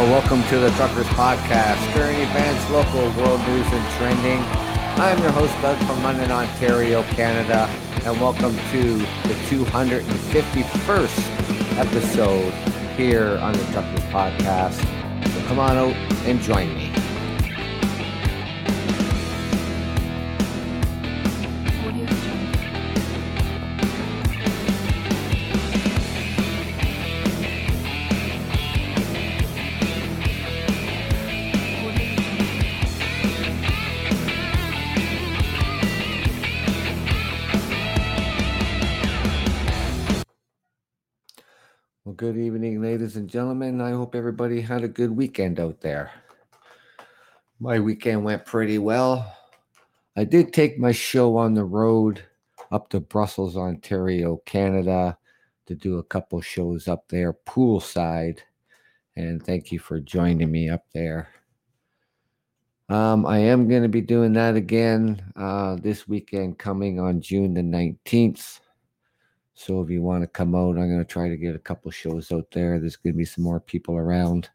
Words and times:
Well, 0.00 0.12
welcome 0.12 0.42
to 0.44 0.58
the 0.58 0.70
Truckers 0.76 1.08
Podcast, 1.08 1.76
current 1.92 2.18
events, 2.18 2.70
local 2.70 3.02
world 3.22 3.38
news, 3.46 3.66
and 3.66 3.94
trending. 3.98 4.38
I'm 4.98 5.18
your 5.18 5.30
host, 5.30 5.52
Doug 5.60 5.76
from 5.86 6.02
London, 6.02 6.32
Ontario, 6.32 7.02
Canada, 7.02 7.68
and 8.06 8.18
welcome 8.18 8.56
to 8.70 8.94
the 8.94 9.34
251st 9.50 11.76
episode 11.76 12.50
here 12.96 13.36
on 13.42 13.52
the 13.52 13.64
Truckers 13.72 14.00
Podcast. 14.04 14.80
So 15.34 15.46
come 15.46 15.58
on 15.58 15.76
out 15.76 15.94
and 16.24 16.40
join 16.40 16.74
me. 16.74 16.90
Good 42.32 42.38
evening, 42.38 42.80
ladies 42.80 43.16
and 43.16 43.28
gentlemen. 43.28 43.80
I 43.80 43.90
hope 43.90 44.14
everybody 44.14 44.60
had 44.60 44.84
a 44.84 44.88
good 44.88 45.10
weekend 45.10 45.58
out 45.58 45.80
there. 45.80 46.12
My 47.58 47.80
weekend 47.80 48.22
went 48.22 48.46
pretty 48.46 48.78
well. 48.78 49.36
I 50.16 50.22
did 50.22 50.52
take 50.52 50.78
my 50.78 50.92
show 50.92 51.36
on 51.36 51.54
the 51.54 51.64
road 51.64 52.22
up 52.70 52.88
to 52.90 53.00
Brussels, 53.00 53.56
Ontario, 53.56 54.40
Canada 54.46 55.18
to 55.66 55.74
do 55.74 55.98
a 55.98 56.04
couple 56.04 56.40
shows 56.40 56.86
up 56.86 57.08
there 57.08 57.32
poolside. 57.32 58.38
And 59.16 59.44
thank 59.44 59.72
you 59.72 59.80
for 59.80 59.98
joining 59.98 60.52
me 60.52 60.68
up 60.68 60.84
there. 60.94 61.30
Um, 62.88 63.26
I 63.26 63.38
am 63.38 63.66
going 63.66 63.82
to 63.82 63.88
be 63.88 64.02
doing 64.02 64.34
that 64.34 64.54
again 64.54 65.20
uh, 65.34 65.74
this 65.82 66.06
weekend 66.06 66.60
coming 66.60 67.00
on 67.00 67.20
June 67.20 67.54
the 67.54 67.62
19th. 67.62 68.60
So 69.60 69.82
if 69.82 69.90
you 69.90 70.00
want 70.00 70.22
to 70.22 70.26
come 70.26 70.54
out, 70.54 70.78
I'm 70.78 70.88
going 70.88 71.00
to 71.00 71.04
try 71.04 71.28
to 71.28 71.36
get 71.36 71.54
a 71.54 71.58
couple 71.58 71.90
shows 71.90 72.32
out 72.32 72.50
there. 72.50 72.78
There's 72.78 72.96
going 72.96 73.12
to 73.12 73.18
be 73.18 73.26
some 73.26 73.44
more 73.44 73.60
people 73.60 73.94
around. 73.94 74.48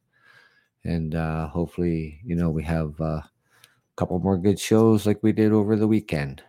And 0.83 1.13
uh, 1.13 1.47
hopefully, 1.47 2.19
you 2.25 2.35
know, 2.35 2.49
we 2.49 2.63
have 2.63 2.99
uh, 2.99 3.21
a 3.21 3.29
couple 3.97 4.17
more 4.17 4.35
good 4.35 4.59
shows 4.59 5.05
like 5.05 5.21
we 5.21 5.31
did 5.31 5.51
over 5.51 5.75
the 5.75 5.87
weekend. 5.87 6.41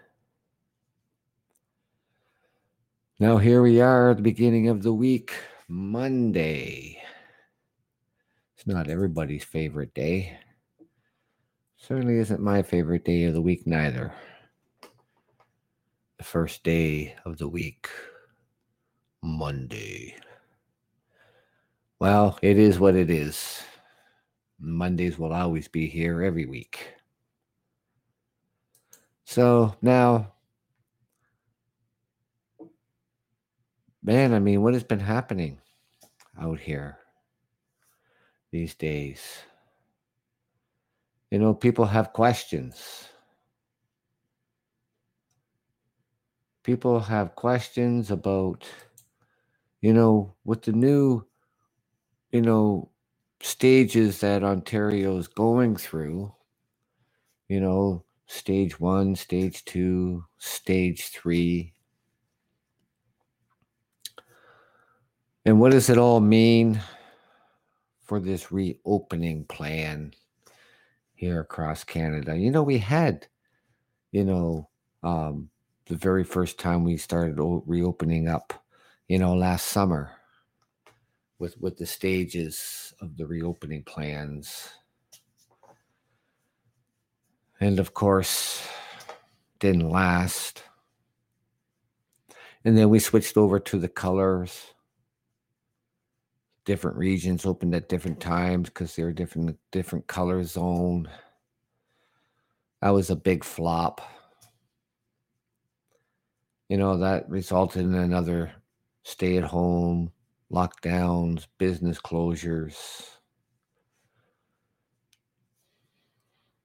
Now, 3.20 3.36
here 3.36 3.60
we 3.60 3.82
are 3.82 4.12
at 4.12 4.16
the 4.16 4.22
beginning 4.22 4.68
of 4.68 4.82
the 4.82 4.94
week, 4.94 5.34
Monday. 5.68 6.98
It's 8.56 8.66
not 8.66 8.88
everybody's 8.88 9.44
favorite 9.44 9.92
day. 9.92 10.38
Certainly 11.76 12.20
isn't 12.20 12.40
my 12.40 12.62
favorite 12.62 13.04
day 13.04 13.24
of 13.24 13.34
the 13.34 13.42
week, 13.42 13.66
neither. 13.66 14.14
The 16.16 16.24
first 16.24 16.64
day 16.64 17.16
of 17.26 17.36
the 17.36 17.48
week. 17.48 17.90
Monday. 19.22 20.14
Well, 21.98 22.38
it 22.42 22.58
is 22.58 22.78
what 22.78 22.94
it 22.94 23.10
is. 23.10 23.62
Mondays 24.58 25.18
will 25.18 25.32
always 25.32 25.68
be 25.68 25.86
here 25.86 26.22
every 26.22 26.46
week. 26.46 26.94
So 29.24 29.74
now, 29.82 30.32
man, 34.02 34.32
I 34.34 34.38
mean, 34.38 34.62
what 34.62 34.74
has 34.74 34.84
been 34.84 35.00
happening 35.00 35.58
out 36.40 36.60
here 36.60 36.98
these 38.52 38.74
days? 38.74 39.20
You 41.30 41.38
know, 41.38 41.54
people 41.54 41.86
have 41.86 42.12
questions. 42.12 43.08
People 46.62 47.00
have 47.00 47.34
questions 47.34 48.10
about 48.10 48.64
you 49.80 49.92
know, 49.92 50.34
with 50.44 50.62
the 50.62 50.72
new, 50.72 51.24
you 52.30 52.40
know, 52.42 52.90
stages 53.40 54.20
that 54.20 54.42
Ontario 54.42 55.16
is 55.18 55.28
going 55.28 55.76
through, 55.76 56.32
you 57.48 57.60
know, 57.60 58.04
stage 58.26 58.80
one, 58.80 59.14
stage 59.14 59.64
two, 59.64 60.24
stage 60.38 61.08
three. 61.08 61.72
And 65.44 65.60
what 65.60 65.70
does 65.72 65.88
it 65.88 65.98
all 65.98 66.20
mean 66.20 66.80
for 68.02 68.18
this 68.18 68.50
reopening 68.50 69.44
plan 69.44 70.12
here 71.14 71.40
across 71.40 71.84
Canada? 71.84 72.36
You 72.36 72.50
know, 72.50 72.64
we 72.64 72.78
had, 72.78 73.28
you 74.10 74.24
know, 74.24 74.68
um, 75.04 75.48
the 75.86 75.94
very 75.94 76.24
first 76.24 76.58
time 76.58 76.82
we 76.82 76.96
started 76.96 77.36
reopening 77.66 78.26
up 78.26 78.52
you 79.08 79.18
know, 79.18 79.34
last 79.34 79.66
summer 79.66 80.10
with 81.38 81.58
with 81.60 81.76
the 81.76 81.86
stages 81.86 82.94
of 83.00 83.16
the 83.16 83.26
reopening 83.26 83.82
plans. 83.82 84.70
And 87.60 87.78
of 87.78 87.94
course, 87.94 88.66
didn't 89.60 89.88
last. 89.88 90.62
And 92.64 92.76
then 92.76 92.90
we 92.90 92.98
switched 92.98 93.36
over 93.36 93.60
to 93.60 93.78
the 93.78 93.88
colors. 93.88 94.74
Different 96.64 96.96
regions 96.96 97.46
opened 97.46 97.74
at 97.74 97.88
different 97.88 98.20
times 98.20 98.68
because 98.68 98.96
they 98.96 99.04
were 99.04 99.12
different 99.12 99.56
different 99.70 100.06
color 100.08 100.42
zone. 100.42 101.08
That 102.82 102.90
was 102.90 103.08
a 103.08 103.16
big 103.16 103.44
flop. 103.44 104.00
You 106.68 106.76
know, 106.76 106.98
that 106.98 107.30
resulted 107.30 107.82
in 107.82 107.94
another 107.94 108.52
stay 109.06 109.36
at 109.36 109.44
home, 109.44 110.10
lockdowns, 110.52 111.46
business 111.58 112.00
closures. 112.00 113.08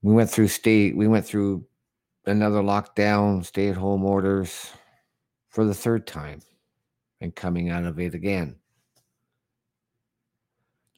We 0.02 0.12
went 0.12 0.28
through 0.28 0.48
state, 0.48 0.96
we 0.96 1.06
went 1.06 1.24
through 1.24 1.64
another 2.26 2.60
lockdown, 2.60 3.44
stay 3.44 3.68
at 3.68 3.76
home 3.76 4.04
orders 4.04 4.72
for 5.50 5.64
the 5.64 5.72
third 5.72 6.04
time 6.04 6.40
and 7.20 7.32
coming 7.32 7.70
out 7.70 7.84
of 7.84 8.00
it 8.00 8.12
again. 8.12 8.56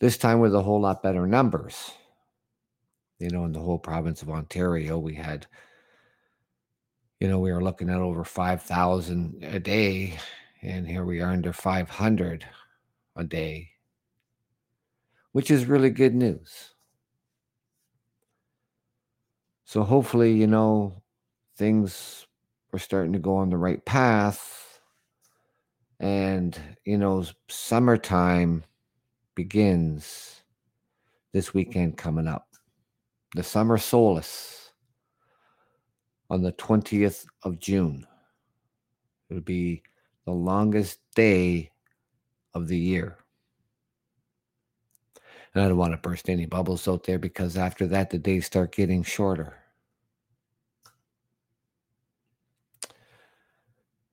This 0.01 0.17
time 0.17 0.41
with 0.41 0.55
a 0.55 0.63
whole 0.63 0.81
lot 0.81 1.03
better 1.03 1.27
numbers. 1.27 1.91
You 3.19 3.29
know, 3.29 3.45
in 3.45 3.53
the 3.53 3.61
whole 3.61 3.79
province 3.79 4.23
of 4.23 4.31
Ontario, 4.31 4.99
we 4.99 5.15
had, 5.15 5.47
you 7.21 7.29
know, 7.29 7.39
we 7.39 7.53
were 7.53 7.63
looking 7.63 7.91
at 7.91 8.01
over 8.01 8.25
5,000 8.25 9.45
a 9.45 9.61
day 9.61 10.19
and 10.65 10.89
here 10.89 11.05
we 11.05 11.21
are 11.21 11.31
under 11.31 11.53
500 11.53 12.47
a 13.17 13.25
day, 13.25 13.69
which 15.33 15.51
is 15.51 15.67
really 15.67 15.91
good 15.91 16.15
news. 16.15 16.75
So 19.67 19.83
hopefully, 19.83 20.33
you 20.33 20.47
know, 20.47 21.03
things 21.59 22.27
are 22.73 22.79
starting 22.79 23.13
to 23.13 23.19
go 23.19 23.37
on 23.37 23.51
the 23.51 23.59
right 23.59 23.85
path. 23.85 24.81
And, 26.01 26.59
you 26.85 26.97
know, 26.97 27.25
summertime 27.49 28.65
begins 29.35 30.43
this 31.33 31.53
weekend 31.53 31.99
coming 31.99 32.27
up. 32.27 32.49
The 33.35 33.43
summer 33.43 33.77
solace 33.77 34.71
on 36.31 36.43
the 36.43 36.53
20th 36.53 37.27
of 37.43 37.59
June. 37.59 38.07
It'll 39.29 39.43
be 39.43 39.83
the 40.25 40.33
longest 40.33 40.99
day 41.15 41.71
of 42.55 42.69
the 42.69 42.79
year. 42.79 43.19
And 45.55 45.63
I 45.63 45.69
don't 45.69 45.77
want 45.77 45.93
to 45.93 45.99
burst 45.99 46.29
any 46.29 46.47
bubbles 46.47 46.89
out 46.89 47.05
there 47.05 47.19
because 47.19 47.57
after 47.57 47.87
that, 47.89 48.11
the 48.11 48.19
days 48.19 48.47
start 48.47 48.75
getting 48.75 49.03
shorter. 49.03 49.55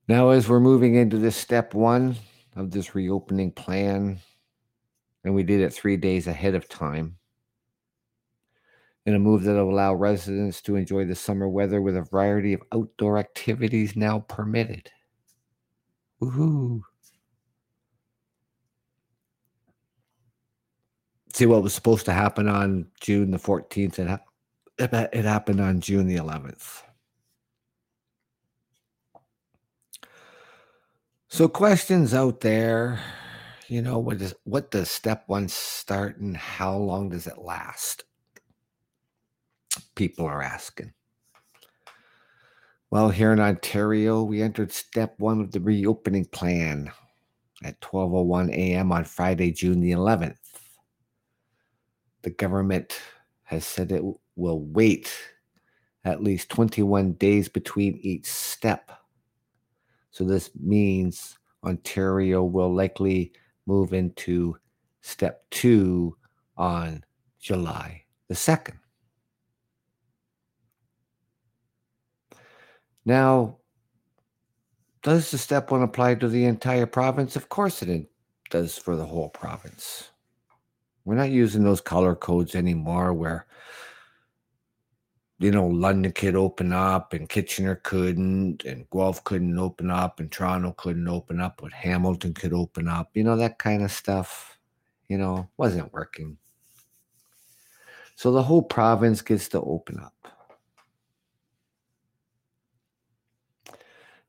Now, 0.07 0.29
as 0.29 0.49
we're 0.49 0.59
moving 0.59 0.95
into 0.95 1.17
this 1.17 1.37
step 1.37 1.73
one 1.73 2.17
of 2.55 2.71
this 2.71 2.93
reopening 2.93 3.51
plan, 3.51 4.19
and 5.23 5.33
we 5.33 5.43
did 5.43 5.61
it 5.61 5.73
three 5.73 5.97
days 5.97 6.27
ahead 6.27 6.53
of 6.53 6.67
time, 6.67 7.17
in 9.05 9.15
a 9.15 9.19
move 9.19 9.43
that 9.43 9.53
will 9.53 9.71
allow 9.71 9.93
residents 9.93 10.61
to 10.61 10.75
enjoy 10.75 11.05
the 11.05 11.15
summer 11.15 11.49
weather 11.49 11.81
with 11.81 11.97
a 11.97 12.03
variety 12.03 12.53
of 12.53 12.61
outdoor 12.73 13.17
activities 13.17 13.95
now 13.95 14.19
permitted. 14.19 14.91
Woohoo. 16.21 16.81
See 21.33 21.45
what 21.45 21.63
was 21.63 21.73
supposed 21.73 22.05
to 22.05 22.13
happen 22.13 22.47
on 22.49 22.87
June 23.01 23.31
the 23.31 23.39
14th. 23.39 23.99
It, 23.99 24.07
ha- 24.07 25.09
it 25.13 25.25
happened 25.25 25.61
on 25.61 25.81
June 25.81 26.07
the 26.07 26.17
11th. 26.17 26.83
So, 31.29 31.47
questions 31.47 32.13
out 32.13 32.41
there, 32.41 32.99
you 33.67 33.81
know, 33.81 33.99
what 33.99 34.21
is 34.21 34.35
what 34.43 34.71
does 34.71 34.89
step 34.89 35.23
one 35.27 35.47
start 35.49 36.17
and 36.19 36.37
how 36.37 36.75
long 36.77 37.09
does 37.09 37.27
it 37.27 37.39
last? 37.39 38.03
People 39.95 40.25
are 40.25 40.41
asking. 40.41 40.93
Well, 42.91 43.09
here 43.09 43.31
in 43.31 43.39
Ontario, 43.39 44.21
we 44.21 44.41
entered 44.41 44.73
step 44.73 45.15
one 45.17 45.39
of 45.39 45.51
the 45.51 45.61
reopening 45.61 46.25
plan 46.25 46.91
at 47.63 47.79
12:01 47.79 48.49
a.m. 48.51 48.91
on 48.91 49.05
Friday, 49.05 49.53
June 49.53 49.79
the 49.79 49.91
11th. 49.91 50.35
The 52.23 52.31
government 52.31 52.99
has 53.43 53.65
said 53.65 53.93
it 53.93 54.03
will 54.35 54.65
wait 54.65 55.09
at 56.03 56.21
least 56.21 56.49
21 56.49 57.13
days 57.13 57.47
between 57.47 57.97
each 58.01 58.25
step. 58.25 58.91
So 60.09 60.25
this 60.25 60.49
means 60.59 61.39
Ontario 61.63 62.43
will 62.43 62.73
likely 62.75 63.31
move 63.67 63.93
into 63.93 64.57
step 64.99 65.49
2 65.51 66.13
on 66.57 67.05
July 67.39 68.03
the 68.27 68.35
2nd. 68.35 68.80
Now, 73.05 73.57
does 75.01 75.31
the 75.31 75.37
step 75.37 75.71
one 75.71 75.81
apply 75.81 76.15
to 76.15 76.27
the 76.27 76.45
entire 76.45 76.85
province? 76.85 77.35
Of 77.35 77.49
course 77.49 77.81
it 77.81 78.09
does 78.49 78.77
for 78.77 78.95
the 78.95 79.05
whole 79.05 79.29
province. 79.29 80.09
We're 81.05 81.15
not 81.15 81.31
using 81.31 81.63
those 81.63 81.81
color 81.81 82.15
codes 82.15 82.53
anymore 82.53 83.13
where, 83.13 83.47
you 85.39 85.49
know, 85.49 85.65
London 85.65 86.11
could 86.11 86.35
open 86.35 86.71
up 86.71 87.13
and 87.13 87.27
Kitchener 87.27 87.75
couldn't, 87.77 88.63
and 88.63 88.87
Guelph 88.91 89.23
couldn't 89.23 89.57
open 89.57 89.89
up, 89.89 90.19
and 90.19 90.31
Toronto 90.31 90.73
couldn't 90.77 91.07
open 91.07 91.39
up, 91.39 91.59
but 91.59 91.73
Hamilton 91.73 92.35
could 92.35 92.53
open 92.53 92.87
up. 92.87 93.09
You 93.15 93.23
know, 93.23 93.35
that 93.37 93.57
kind 93.57 93.83
of 93.83 93.91
stuff, 93.91 94.59
you 95.07 95.17
know, 95.17 95.49
wasn't 95.57 95.91
working. 95.91 96.37
So 98.15 98.31
the 98.31 98.43
whole 98.43 98.61
province 98.61 99.23
gets 99.23 99.47
to 99.49 99.61
open 99.61 99.99
up. 99.99 100.13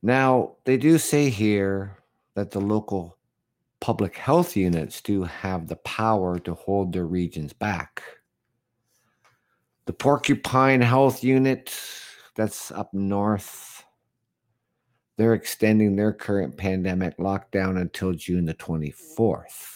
Now, 0.03 0.57
they 0.65 0.77
do 0.77 0.99
say 0.99 1.31
here 1.31 1.97
that 2.35 2.51
the 2.51 2.61
local 2.61 3.17
public 3.81 4.17
health 4.17 4.57
units 4.57 5.01
do 5.01 5.23
have 5.23 5.69
the 5.69 5.77
power 5.77 6.39
to 6.41 6.55
hold 6.55 6.93
their 6.93 7.07
regions 7.07 7.53
back. 7.53 8.03
The 9.87 9.93
Porcupine 9.93 10.81
Health 10.81 11.23
Unit, 11.23 11.75
that's 12.37 12.71
up 12.71 12.95
north, 12.95 13.85
they're 15.17 15.35
extending 15.35 15.95
their 15.95 16.13
current 16.13 16.57
pandemic 16.57 17.17
lockdown 17.19 17.81
until 17.81 18.13
June 18.13 18.47
the 18.47 18.55
24th. 18.55 19.69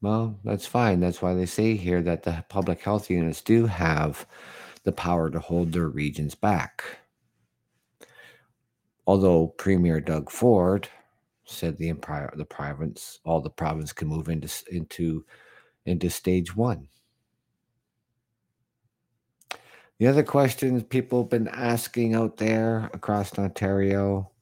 Well, 0.00 0.38
that's 0.42 0.66
fine. 0.66 0.98
That's 0.98 1.22
why 1.22 1.34
they 1.34 1.46
say 1.46 1.76
here 1.76 2.02
that 2.02 2.24
the 2.24 2.44
public 2.48 2.82
health 2.82 3.08
units 3.08 3.40
do 3.40 3.66
have 3.66 4.26
the 4.84 4.92
power 4.92 5.30
to 5.30 5.38
hold 5.38 5.72
their 5.72 5.88
regions 5.88 6.34
back. 6.34 6.84
Although 9.06 9.48
Premier 9.48 10.00
Doug 10.00 10.30
Ford 10.30 10.88
said 11.44 11.76
the 11.76 11.88
empire, 11.88 12.32
the 12.36 12.44
province, 12.44 13.20
all 13.24 13.40
the 13.40 13.50
province 13.50 13.92
can 13.92 14.08
move 14.08 14.28
into 14.28 14.48
into 14.70 15.24
into 15.86 16.08
stage 16.08 16.54
one. 16.54 16.88
The 19.98 20.06
other 20.06 20.22
questions 20.22 20.82
people 20.84 21.22
have 21.22 21.30
been 21.30 21.48
asking 21.48 22.14
out 22.14 22.36
there 22.36 22.90
across 22.92 23.38
Ontario 23.38 24.32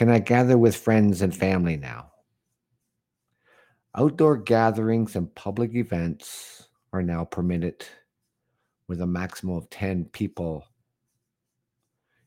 can 0.00 0.08
I 0.08 0.18
gather 0.18 0.56
with 0.56 0.76
friends 0.76 1.20
and 1.20 1.36
family 1.36 1.76
now? 1.76 2.10
Outdoor 3.94 4.38
gatherings 4.38 5.14
and 5.14 5.34
public 5.34 5.74
events 5.74 6.68
are 6.94 7.02
now 7.02 7.26
permitted 7.26 7.84
with 8.90 9.00
a 9.00 9.06
maximum 9.06 9.56
of 9.56 9.70
10 9.70 10.06
people. 10.06 10.66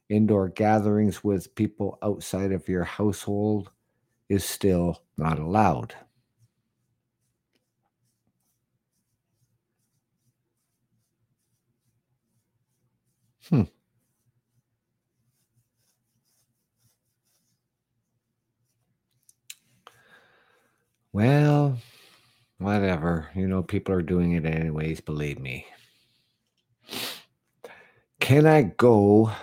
Indoor 0.10 0.48
gatherings 0.50 1.26
with 1.26 1.56
people 1.56 2.00
outside 2.02 2.54
of 2.54 2.70
your 2.70 2.86
household 2.86 3.70
is 4.30 4.46
still 4.46 5.04
not 5.18 5.40
allowed. 5.40 5.96
Hmm. 13.50 13.64
Well, 21.14 21.78
whatever. 22.60 23.30
You 23.36 23.48
know, 23.48 23.64
people 23.64 23.96
are 23.96 24.02
doing 24.02 24.34
it 24.34 24.46
anyways, 24.46 25.02
believe 25.02 25.40
me. 25.40 25.68
Can 28.24 28.48
I 28.48 28.62
go 28.62 29.34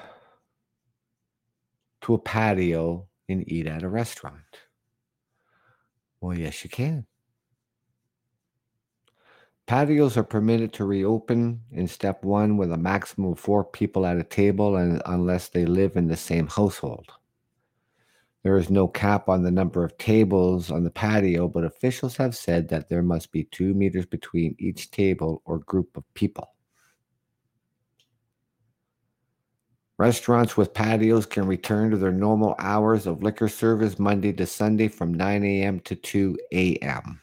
to 2.01 2.15
a 2.15 2.19
patio 2.19 3.09
and 3.29 3.45
eat 3.47 3.67
at 3.67 3.83
a 3.83 3.91
restaurant? 3.91 4.57
Well, 6.23 6.39
yes, 6.39 6.65
you 6.65 6.71
can. 6.71 7.05
Patios 9.67 10.17
are 10.17 10.25
permitted 10.25 10.73
to 10.73 10.87
reopen 10.87 11.61
in 11.71 11.89
step 11.89 12.25
one 12.25 12.57
with 12.57 12.73
a 12.73 12.79
maximum 12.79 13.33
of 13.33 13.39
four 13.39 13.65
people 13.65 14.07
at 14.07 14.17
a 14.17 14.25
table 14.25 14.77
and 14.77 15.03
unless 15.05 15.51
they 15.51 15.67
live 15.67 15.99
in 15.99 16.09
the 16.09 16.17
same 16.17 16.47
household. 16.47 17.13
There 18.45 18.57
is 18.57 18.71
no 18.71 18.89
cap 18.89 19.29
on 19.29 19.43
the 19.43 19.51
number 19.51 19.85
of 19.85 19.99
tables 19.99 20.71
on 20.71 20.85
the 20.85 20.91
patio, 20.91 21.49
but 21.49 21.65
officials 21.65 22.17
have 22.17 22.35
said 22.35 22.71
that 22.71 22.89
there 22.89 23.03
must 23.03 23.31
be 23.31 23.45
two 23.45 23.75
meters 23.75 24.07
between 24.07 24.57
each 24.59 24.91
table 24.91 25.43
or 25.45 25.59
group 25.59 25.99
of 25.99 26.15
people. 26.15 26.55
Restaurants 30.01 30.57
with 30.57 30.73
patios 30.73 31.27
can 31.27 31.47
return 31.47 31.91
to 31.91 31.99
their 31.99 32.11
normal 32.11 32.55
hours 32.59 33.07
of 33.07 33.23
liquor 33.23 33.49
service 33.49 33.99
Monday 33.99 34.33
to 34.33 34.47
Sunday 34.47 34.89
from 34.89 35.13
9 35.13 35.45
a.m. 35.45 35.79
to 35.81 35.95
2 35.95 36.39
a.m. 36.53 37.21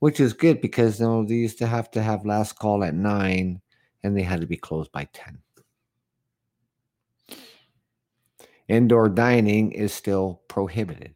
Which 0.00 0.20
is 0.20 0.34
good 0.34 0.60
because 0.60 1.00
you 1.00 1.06
know, 1.06 1.24
they 1.24 1.36
used 1.36 1.56
to 1.56 1.66
have 1.66 1.90
to 1.92 2.02
have 2.02 2.26
last 2.26 2.58
call 2.58 2.84
at 2.84 2.92
9 2.92 3.58
and 4.02 4.14
they 4.14 4.20
had 4.20 4.42
to 4.42 4.46
be 4.46 4.58
closed 4.58 4.92
by 4.92 5.08
10. 5.14 5.38
Indoor 8.68 9.08
dining 9.08 9.72
is 9.72 9.94
still 9.94 10.42
prohibited. 10.46 11.14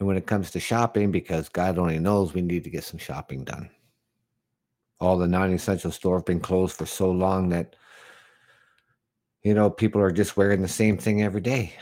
And 0.00 0.08
when 0.08 0.16
it 0.16 0.26
comes 0.26 0.50
to 0.50 0.58
shopping, 0.58 1.12
because 1.12 1.48
God 1.48 1.78
only 1.78 2.00
knows 2.00 2.34
we 2.34 2.42
need 2.42 2.64
to 2.64 2.70
get 2.70 2.82
some 2.82 2.98
shopping 2.98 3.44
done 3.44 3.70
all 5.00 5.16
the 5.18 5.26
non-essential 5.26 5.90
stores 5.90 6.20
have 6.20 6.26
been 6.26 6.40
closed 6.40 6.76
for 6.76 6.86
so 6.86 7.10
long 7.10 7.48
that 7.50 7.76
you 9.42 9.54
know 9.54 9.70
people 9.70 10.00
are 10.00 10.12
just 10.12 10.36
wearing 10.36 10.62
the 10.62 10.68
same 10.68 10.96
thing 10.96 11.22
every 11.22 11.40
day 11.40 11.74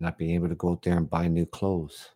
not 0.00 0.18
being 0.18 0.34
able 0.34 0.48
to 0.48 0.54
go 0.54 0.70
out 0.70 0.82
there 0.82 0.96
and 0.96 1.10
buy 1.10 1.28
new 1.28 1.46
clothes. 1.46 2.10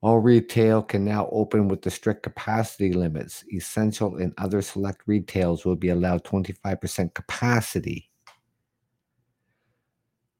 All 0.00 0.18
retail 0.18 0.82
can 0.82 1.04
now 1.04 1.28
open 1.30 1.68
with 1.68 1.82
the 1.82 1.90
strict 1.90 2.24
capacity 2.24 2.92
limits. 2.92 3.44
Essential 3.52 4.16
and 4.16 4.34
other 4.36 4.60
select 4.60 5.02
retails 5.06 5.64
will 5.64 5.76
be 5.76 5.90
allowed 5.90 6.24
25% 6.24 7.14
capacity. 7.14 8.10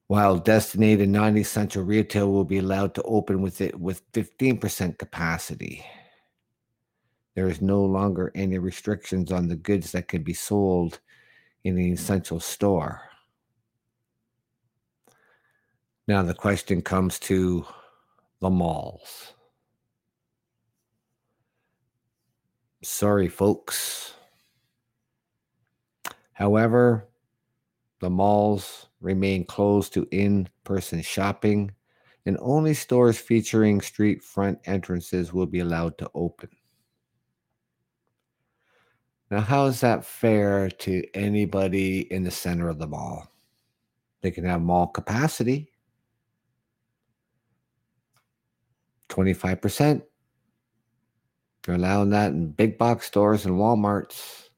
While 0.08 0.36
designated 0.36 1.08
non-essential 1.08 1.84
retail 1.84 2.30
will 2.30 2.44
be 2.44 2.58
allowed 2.58 2.94
to 2.96 3.02
open 3.04 3.40
with 3.40 3.60
it 3.60 3.78
with 3.78 4.10
15% 4.12 4.98
capacity 4.98 5.84
there 7.34 7.48
is 7.48 7.62
no 7.62 7.82
longer 7.84 8.30
any 8.34 8.58
restrictions 8.58 9.32
on 9.32 9.48
the 9.48 9.56
goods 9.56 9.92
that 9.92 10.08
can 10.08 10.22
be 10.22 10.34
sold 10.34 11.00
in 11.64 11.78
an 11.78 11.92
essential 11.92 12.40
store. 12.40 13.00
Now, 16.08 16.22
the 16.22 16.34
question 16.34 16.82
comes 16.82 17.18
to 17.20 17.64
the 18.40 18.50
malls. 18.50 19.34
Sorry, 22.82 23.28
folks. 23.28 24.14
However, 26.32 27.08
the 28.00 28.10
malls 28.10 28.88
remain 29.00 29.44
closed 29.44 29.94
to 29.94 30.08
in 30.10 30.48
person 30.64 31.00
shopping, 31.02 31.70
and 32.26 32.36
only 32.40 32.74
stores 32.74 33.18
featuring 33.18 33.80
street 33.80 34.22
front 34.24 34.58
entrances 34.64 35.32
will 35.32 35.46
be 35.46 35.60
allowed 35.60 35.96
to 35.98 36.10
open. 36.14 36.48
Now, 39.32 39.40
how 39.40 39.64
is 39.64 39.80
that 39.80 40.04
fair 40.04 40.68
to 40.68 41.02
anybody 41.14 42.00
in 42.12 42.22
the 42.22 42.30
center 42.30 42.68
of 42.68 42.78
the 42.78 42.86
mall? 42.86 43.32
They 44.20 44.30
can 44.30 44.44
have 44.44 44.60
mall 44.60 44.88
capacity 44.88 45.72
25%. 49.08 50.02
They're 51.62 51.76
allowing 51.76 52.10
that 52.10 52.32
in 52.32 52.50
big 52.50 52.76
box 52.76 53.06
stores 53.06 53.46
and 53.46 53.54
Walmarts. 53.54 54.50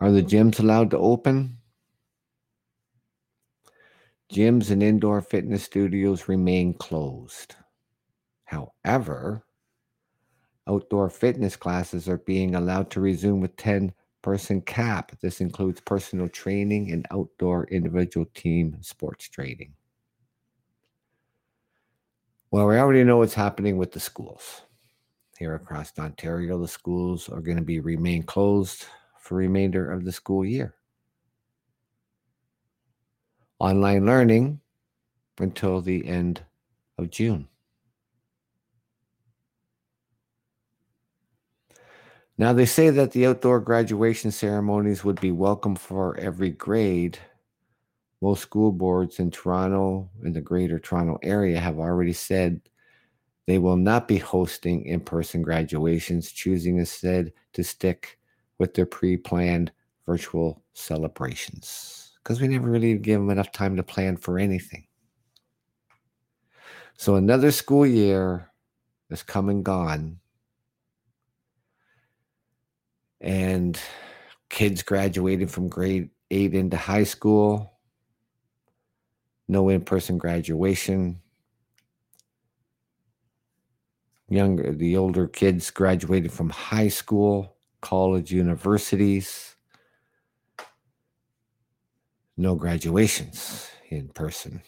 Are 0.00 0.12
the 0.12 0.22
gyms 0.22 0.60
allowed 0.60 0.90
to 0.90 0.98
open? 0.98 1.56
Gyms 4.30 4.70
and 4.70 4.82
indoor 4.82 5.22
fitness 5.22 5.64
studios 5.64 6.28
remain 6.28 6.74
closed. 6.74 7.54
However, 8.44 9.46
outdoor 10.68 11.10
fitness 11.10 11.56
classes 11.56 12.08
are 12.08 12.18
being 12.18 12.54
allowed 12.54 12.90
to 12.90 13.00
resume 13.00 13.40
with 13.40 13.56
10 13.56 13.92
person 14.22 14.60
cap. 14.62 15.12
This 15.20 15.40
includes 15.40 15.80
personal 15.80 16.28
training 16.28 16.92
and 16.92 17.06
outdoor 17.10 17.64
individual 17.64 18.26
team 18.34 18.78
sports 18.80 19.28
training. 19.28 19.74
Well, 22.50 22.66
we 22.66 22.76
already 22.76 23.02
know 23.02 23.16
what's 23.16 23.34
happening 23.34 23.76
with 23.76 23.92
the 23.92 24.00
schools. 24.00 24.62
Here 25.38 25.54
across 25.54 25.98
Ontario, 25.98 26.58
the 26.58 26.68
schools 26.68 27.28
are 27.28 27.40
going 27.40 27.56
to 27.56 27.64
be 27.64 27.80
remain 27.80 28.22
closed 28.22 28.84
for 29.18 29.36
remainder 29.36 29.90
of 29.90 30.04
the 30.04 30.12
school 30.12 30.44
year. 30.44 30.74
Online 33.58 34.04
learning 34.04 34.60
until 35.38 35.80
the 35.80 36.06
end 36.06 36.44
of 36.98 37.10
June. 37.10 37.48
Now, 42.38 42.52
they 42.52 42.66
say 42.66 42.90
that 42.90 43.12
the 43.12 43.26
outdoor 43.26 43.60
graduation 43.60 44.30
ceremonies 44.30 45.04
would 45.04 45.20
be 45.20 45.32
welcome 45.32 45.76
for 45.76 46.16
every 46.18 46.50
grade. 46.50 47.18
Most 48.22 48.42
school 48.42 48.72
boards 48.72 49.18
in 49.18 49.30
Toronto, 49.30 50.08
in 50.24 50.32
the 50.32 50.40
greater 50.40 50.78
Toronto 50.78 51.18
area, 51.22 51.60
have 51.60 51.78
already 51.78 52.14
said 52.14 52.60
they 53.46 53.58
will 53.58 53.76
not 53.76 54.08
be 54.08 54.18
hosting 54.18 54.84
in 54.86 55.00
person 55.00 55.42
graduations, 55.42 56.32
choosing 56.32 56.78
instead 56.78 57.32
to 57.52 57.62
stick 57.62 58.18
with 58.58 58.74
their 58.74 58.86
pre 58.86 59.16
planned 59.16 59.72
virtual 60.06 60.62
celebrations 60.72 62.12
because 62.22 62.40
we 62.40 62.48
never 62.48 62.70
really 62.70 62.96
give 62.96 63.20
them 63.20 63.30
enough 63.30 63.52
time 63.52 63.76
to 63.76 63.82
plan 63.82 64.16
for 64.16 64.38
anything. 64.38 64.86
So, 66.96 67.16
another 67.16 67.50
school 67.50 67.86
year 67.86 68.50
is 69.10 69.22
come 69.22 69.48
and 69.48 69.64
gone 69.64 70.20
and 73.22 73.80
kids 74.50 74.82
graduating 74.82 75.46
from 75.46 75.68
grade 75.68 76.10
eight 76.30 76.54
into 76.54 76.76
high 76.76 77.04
school, 77.04 77.72
no 79.48 79.68
in 79.68 79.82
person 79.82 80.18
graduation. 80.18 81.20
Younger, 84.28 84.72
the 84.72 84.96
older 84.96 85.28
kids 85.28 85.70
graduated 85.70 86.32
from 86.32 86.50
high 86.50 86.88
school, 86.88 87.56
college, 87.80 88.32
universities. 88.32 89.56
No 92.36 92.54
graduations 92.54 93.68
in 93.90 94.08
person. 94.08 94.62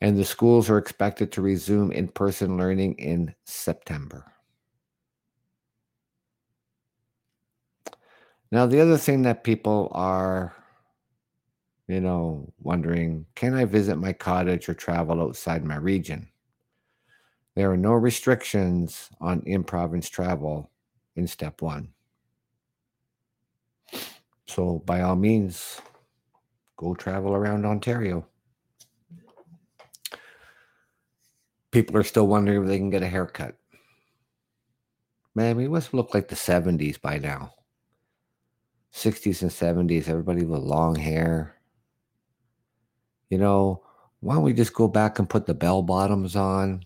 And 0.00 0.18
the 0.18 0.24
schools 0.24 0.68
are 0.68 0.78
expected 0.78 1.32
to 1.32 1.42
resume 1.42 1.92
in 1.92 2.08
person 2.08 2.56
learning 2.56 2.94
in 2.94 3.34
September. 3.44 4.32
Now, 8.50 8.66
the 8.66 8.80
other 8.80 8.96
thing 8.96 9.22
that 9.22 9.44
people 9.44 9.88
are, 9.92 10.54
you 11.86 12.00
know, 12.00 12.52
wondering 12.60 13.26
can 13.34 13.54
I 13.54 13.64
visit 13.66 13.96
my 13.96 14.12
cottage 14.12 14.68
or 14.68 14.74
travel 14.74 15.20
outside 15.20 15.64
my 15.64 15.76
region? 15.76 16.28
There 17.54 17.70
are 17.70 17.76
no 17.76 17.92
restrictions 17.92 19.10
on 19.20 19.42
in 19.44 19.64
province 19.64 20.08
travel 20.08 20.70
in 21.16 21.26
step 21.26 21.60
one. 21.60 21.88
So, 24.46 24.82
by 24.86 25.02
all 25.02 25.16
means, 25.16 25.80
go 26.76 26.94
travel 26.94 27.34
around 27.34 27.66
Ontario. 27.66 28.26
People 31.70 31.98
are 31.98 32.04
still 32.04 32.26
wondering 32.26 32.62
if 32.62 32.68
they 32.68 32.78
can 32.78 32.88
get 32.88 33.02
a 33.02 33.08
haircut. 33.08 33.56
Man, 35.34 35.56
we 35.56 35.68
must 35.68 35.92
look 35.92 36.14
like 36.14 36.28
the 36.28 36.34
70s 36.34 36.98
by 37.00 37.18
now. 37.18 37.52
60s 38.94 39.42
and 39.42 39.50
70s, 39.50 40.08
everybody 40.08 40.44
with 40.44 40.60
long 40.60 40.94
hair. 40.96 41.54
You 43.30 43.38
know, 43.38 43.82
why 44.20 44.34
don't 44.34 44.44
we 44.44 44.52
just 44.52 44.74
go 44.74 44.88
back 44.88 45.18
and 45.18 45.28
put 45.28 45.46
the 45.46 45.54
bell 45.54 45.82
bottoms 45.82 46.34
on? 46.34 46.84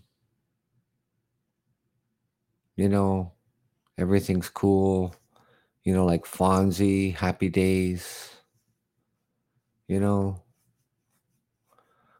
You 2.75 2.89
know, 2.89 3.31
everything's 3.97 4.49
cool. 4.49 5.15
You 5.83 5.93
know, 5.93 6.05
like 6.05 6.25
Fonzie, 6.25 7.15
Happy 7.15 7.49
Days. 7.49 8.29
You 9.87 9.99
know, 9.99 10.41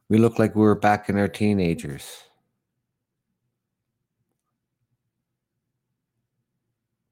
we 0.10 0.18
look 0.18 0.38
like 0.38 0.56
we 0.56 0.62
were 0.62 0.76
back 0.76 1.10
in 1.10 1.18
our 1.18 1.28
teenagers. 1.28 2.24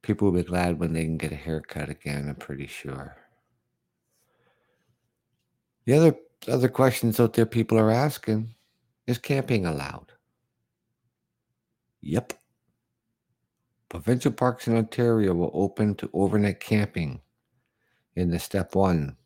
People 0.01 0.31
will 0.31 0.41
be 0.41 0.47
glad 0.47 0.79
when 0.79 0.93
they 0.93 1.03
can 1.03 1.17
get 1.17 1.31
a 1.31 1.35
haircut 1.35 1.89
again, 1.89 2.27
I'm 2.29 2.35
pretty 2.35 2.67
sure. 2.67 3.15
The 5.85 5.93
other 5.93 6.15
other 6.47 6.69
questions 6.69 7.19
out 7.19 7.33
there 7.33 7.45
people 7.45 7.77
are 7.77 7.91
asking 7.91 8.55
is 9.07 9.17
camping 9.17 9.65
allowed? 9.65 10.11
Yep. 12.01 12.33
Provincial 13.89 14.31
parks 14.31 14.67
in 14.67 14.77
Ontario 14.77 15.33
will 15.33 15.51
open 15.53 15.95
to 15.95 16.09
overnight 16.13 16.59
camping 16.59 17.21
in 18.15 18.31
the 18.31 18.39
step 18.39 18.73
one. 18.73 19.17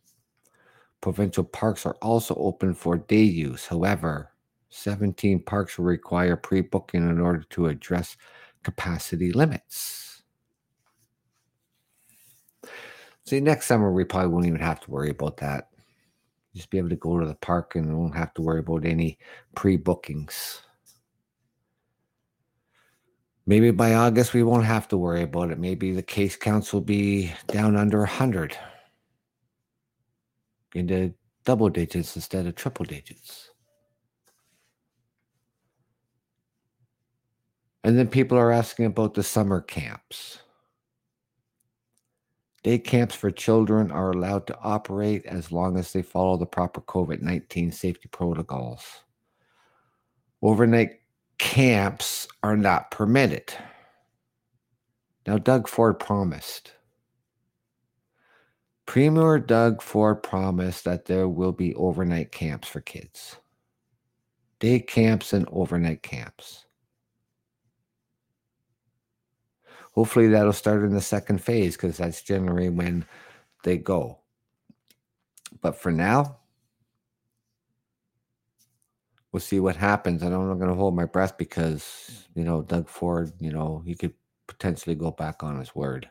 Provincial 1.02 1.44
parks 1.44 1.86
are 1.86 1.96
also 2.02 2.36
open 2.36 2.74
for 2.74 2.98
day 2.98 3.24
use. 3.24 3.66
However, 3.66 4.32
17 4.70 5.44
parks 5.44 5.78
will 5.78 5.86
require 5.86 6.36
pre 6.36 6.62
booking 6.62 7.08
in 7.08 7.20
order 7.20 7.44
to 7.52 7.68
address 7.68 8.18
capacity 8.64 9.32
limits. 9.32 10.15
See, 13.26 13.40
next 13.40 13.66
summer 13.66 13.92
we 13.92 14.04
probably 14.04 14.30
won't 14.30 14.46
even 14.46 14.60
have 14.60 14.80
to 14.82 14.92
worry 14.92 15.10
about 15.10 15.38
that. 15.38 15.70
Just 16.56 16.70
be 16.70 16.78
able 16.78 16.90
to 16.90 16.96
go 16.96 17.20
to 17.20 17.26
the 17.26 17.36
park 17.36 17.76
and 17.76 17.98
won't 17.98 18.16
have 18.16 18.34
to 18.36 18.42
worry 18.42 18.60
about 18.60 18.86
any 18.86 19.18
pre 19.56 19.78
bookings. 19.78 20.62
Maybe 23.48 23.72
by 23.72 23.94
August 23.96 24.34
we 24.34 24.44
won't 24.44 24.66
have 24.66 24.88
to 24.90 24.98
worry 24.98 25.24
about 25.24 25.52
it. 25.52 25.60
Maybe 25.60 25.92
the 25.92 26.04
case 26.04 26.36
counts 26.36 26.72
will 26.72 26.82
be 26.82 27.32
down 27.48 27.76
under 27.76 28.00
100 28.00 28.58
into 30.74 31.14
double 31.46 31.70
digits 31.70 32.16
instead 32.16 32.46
of 32.46 32.56
triple 32.56 32.86
digits. 32.86 33.50
And 37.84 37.98
then 37.98 38.08
people 38.08 38.38
are 38.38 38.52
asking 38.52 38.86
about 38.86 39.14
the 39.14 39.24
summer 39.24 39.62
camps. 39.62 40.40
Day 42.66 42.80
camps 42.80 43.14
for 43.14 43.30
children 43.30 43.92
are 43.92 44.10
allowed 44.10 44.48
to 44.48 44.58
operate 44.60 45.24
as 45.28 45.52
long 45.52 45.78
as 45.78 45.94
they 45.94 46.02
follow 46.02 46.36
the 46.36 46.48
proper 46.48 46.82
COVID 46.82 47.22
19 47.22 47.72
safety 47.72 48.08
protocols. 48.08 49.04
Overnight 50.42 50.94
camps 51.38 52.28
are 52.42 52.58
not 52.58 52.90
permitted. 52.90 53.54
Now, 55.28 55.38
Doug 55.38 55.68
Ford 55.68 56.00
promised. 56.00 56.72
Premier 58.88 59.38
Doug 59.38 59.84
Ford 59.84 60.24
promised 60.24 60.86
that 60.86 61.06
there 61.06 61.30
will 61.30 61.52
be 61.52 61.76
overnight 61.76 62.32
camps 62.32 62.68
for 62.68 62.82
kids, 62.82 63.36
day 64.60 64.80
camps 64.80 65.34
and 65.34 65.48
overnight 65.52 66.02
camps. 66.02 66.65
Hopefully 69.96 70.28
that'll 70.28 70.54
start 70.54 70.84
in 70.84 70.94
the 70.94 71.02
second 71.02 71.40
phase 71.42 71.76
because 71.76 71.98
that's 71.98 72.22
generally 72.22 72.70
when 72.70 73.06
they 73.64 73.78
go. 73.78 74.20
But 75.62 75.78
for 75.78 75.92
now, 75.92 76.38
we'll 79.32 79.40
see 79.40 79.60
what 79.60 79.78
happens. 79.78 80.24
I 80.24 80.28
I'm 80.28 80.48
not 80.48 80.56
going 80.56 80.70
to 80.70 80.76
hold 80.76 80.96
my 80.96 81.06
breath 81.06 81.38
because, 81.38 82.28
you 82.36 82.44
know, 82.44 82.62
Doug 82.62 82.90
Ford, 82.90 83.32
you 83.40 83.52
know, 83.52 83.84
he 83.86 83.96
could 83.96 84.14
potentially 84.48 84.96
go 84.96 85.12
back 85.12 85.44
on 85.44 85.60
his 85.60 85.76
word. 85.76 86.10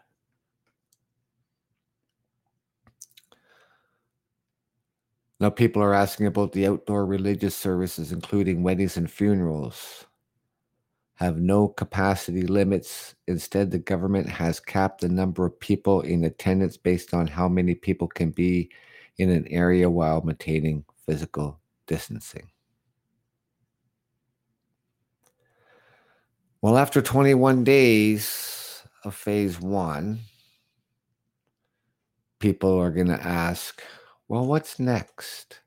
Now, 5.41 5.51
people 5.51 5.83
are 5.83 5.95
asking 5.95 6.27
about 6.27 6.53
the 6.53 6.67
outdoor 6.67 7.07
religious 7.07 7.55
services, 7.55 8.13
including 8.13 8.63
weddings 8.63 8.97
and 8.97 9.11
funerals 9.11 10.07
have 11.17 11.39
no 11.39 11.69
capacity 11.69 12.43
limits. 12.43 13.15
Instead, 13.29 13.71
the 13.71 13.79
government 13.79 14.29
has 14.29 14.59
capped 14.59 15.01
the 15.01 15.09
number 15.09 15.47
of 15.47 15.59
people 15.61 16.01
in 16.01 16.25
attendance 16.25 16.77
based 16.77 17.15
on 17.15 17.27
how 17.27 17.49
many 17.49 17.75
people 17.75 18.09
can 18.09 18.31
be 18.31 18.71
in 19.19 19.31
an 19.31 19.47
area 19.49 19.89
while 19.89 20.23
maintaining 20.23 20.85
physical 21.07 21.61
distancing. 21.87 22.51
Well, 26.61 26.79
after 26.79 27.03
21 27.03 27.63
days 27.63 28.83
of 29.05 29.15
phase 29.15 29.61
one, 29.61 30.21
people 32.39 32.79
are 32.79 32.91
going 32.91 33.09
to 33.09 33.23
ask, 33.23 33.83
well, 34.29 34.47
what's 34.47 34.81
next? 34.81 35.61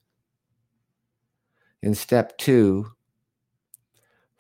In 1.84 1.94
step 1.94 2.38
two, 2.40 2.92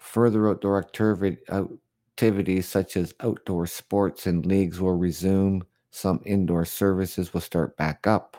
further 0.07 0.49
outdoor 0.49 0.79
activities 0.79 2.67
such 2.67 2.95
as 2.95 3.13
outdoor 3.19 3.67
sports 3.67 4.25
and 4.25 4.45
leagues 4.45 4.79
will 4.79 4.95
resume. 4.95 5.63
Some 5.91 6.21
indoor 6.25 6.63
services 6.65 7.33
will 7.33 7.41
start 7.41 7.75
back 7.75 8.07
up. 8.07 8.37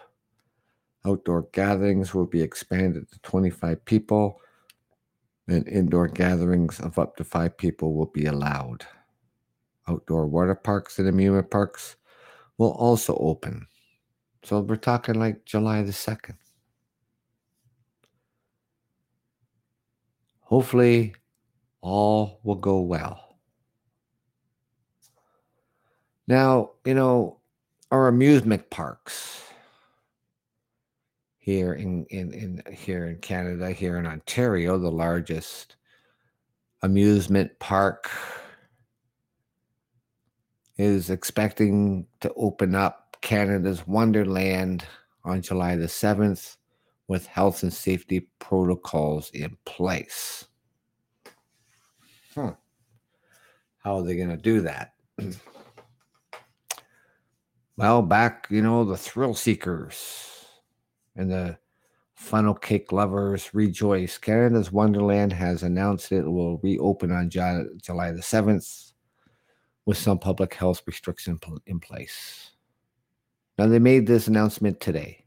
Outdoor 1.04 1.42
gatherings 1.52 2.14
will 2.14 2.26
be 2.26 2.42
expanded 2.42 3.10
to 3.10 3.18
25 3.20 3.84
people, 3.84 4.40
and 5.46 5.68
indoor 5.68 6.08
gatherings 6.08 6.80
of 6.80 6.98
up 6.98 7.16
to 7.16 7.24
five 7.24 7.56
people 7.56 7.94
will 7.94 8.06
be 8.06 8.24
allowed. 8.26 8.86
Outdoor 9.86 10.26
water 10.26 10.54
parks 10.54 10.98
and 10.98 11.08
amusement 11.08 11.50
parks 11.50 11.96
will 12.56 12.72
also 12.72 13.16
open. 13.16 13.66
So 14.42 14.60
we're 14.60 14.76
talking 14.76 15.16
like 15.16 15.44
July 15.44 15.82
the 15.82 15.92
2nd. 15.92 16.36
Hopefully, 20.40 21.14
all 21.80 22.40
will 22.42 22.56
go 22.56 22.80
well. 22.80 23.36
Now, 26.26 26.72
you 26.84 26.94
know, 26.94 27.40
our 27.90 28.08
amusement 28.08 28.68
parks 28.70 29.42
here 31.38 31.72
in, 31.72 32.04
in, 32.10 32.32
in 32.32 32.62
here 32.74 33.06
in 33.06 33.16
Canada, 33.16 33.70
here 33.70 33.96
in 33.96 34.06
Ontario, 34.06 34.76
the 34.78 34.90
largest 34.90 35.76
amusement 36.82 37.58
park 37.58 38.10
is 40.76 41.10
expecting 41.10 42.06
to 42.20 42.32
open 42.34 42.74
up 42.74 43.16
Canada's 43.20 43.86
Wonderland 43.86 44.84
on 45.24 45.42
July 45.42 45.76
the 45.76 45.86
7th 45.86 46.56
with 47.08 47.26
health 47.26 47.62
and 47.62 47.72
safety 47.72 48.28
protocols 48.38 49.30
in 49.30 49.56
place. 49.64 50.46
Hmm. 52.34 52.50
How 53.78 53.96
are 53.98 54.02
they 54.02 54.16
going 54.16 54.30
to 54.30 54.36
do 54.36 54.60
that? 54.62 54.92
well, 57.76 58.02
back, 58.02 58.46
you 58.50 58.62
know, 58.62 58.84
the 58.84 58.96
thrill 58.96 59.34
seekers 59.34 60.46
and 61.16 61.30
the 61.30 61.58
funnel 62.14 62.54
cake 62.54 62.92
lovers 62.92 63.54
rejoice. 63.54 64.18
Canada's 64.18 64.72
Wonderland 64.72 65.32
has 65.32 65.62
announced 65.62 66.12
it 66.12 66.22
will 66.22 66.58
reopen 66.58 67.12
on 67.12 67.30
July 67.30 68.12
the 68.12 68.20
7th 68.20 68.92
with 69.86 69.96
some 69.96 70.18
public 70.18 70.52
health 70.54 70.82
restrictions 70.86 71.40
in 71.66 71.80
place. 71.80 72.50
Now, 73.56 73.66
they 73.66 73.78
made 73.78 74.06
this 74.06 74.26
announcement 74.28 74.80
today. 74.80 75.24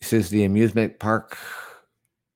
It 0.00 0.06
says 0.06 0.28
the 0.28 0.44
amusement 0.44 0.98
park 0.98 1.38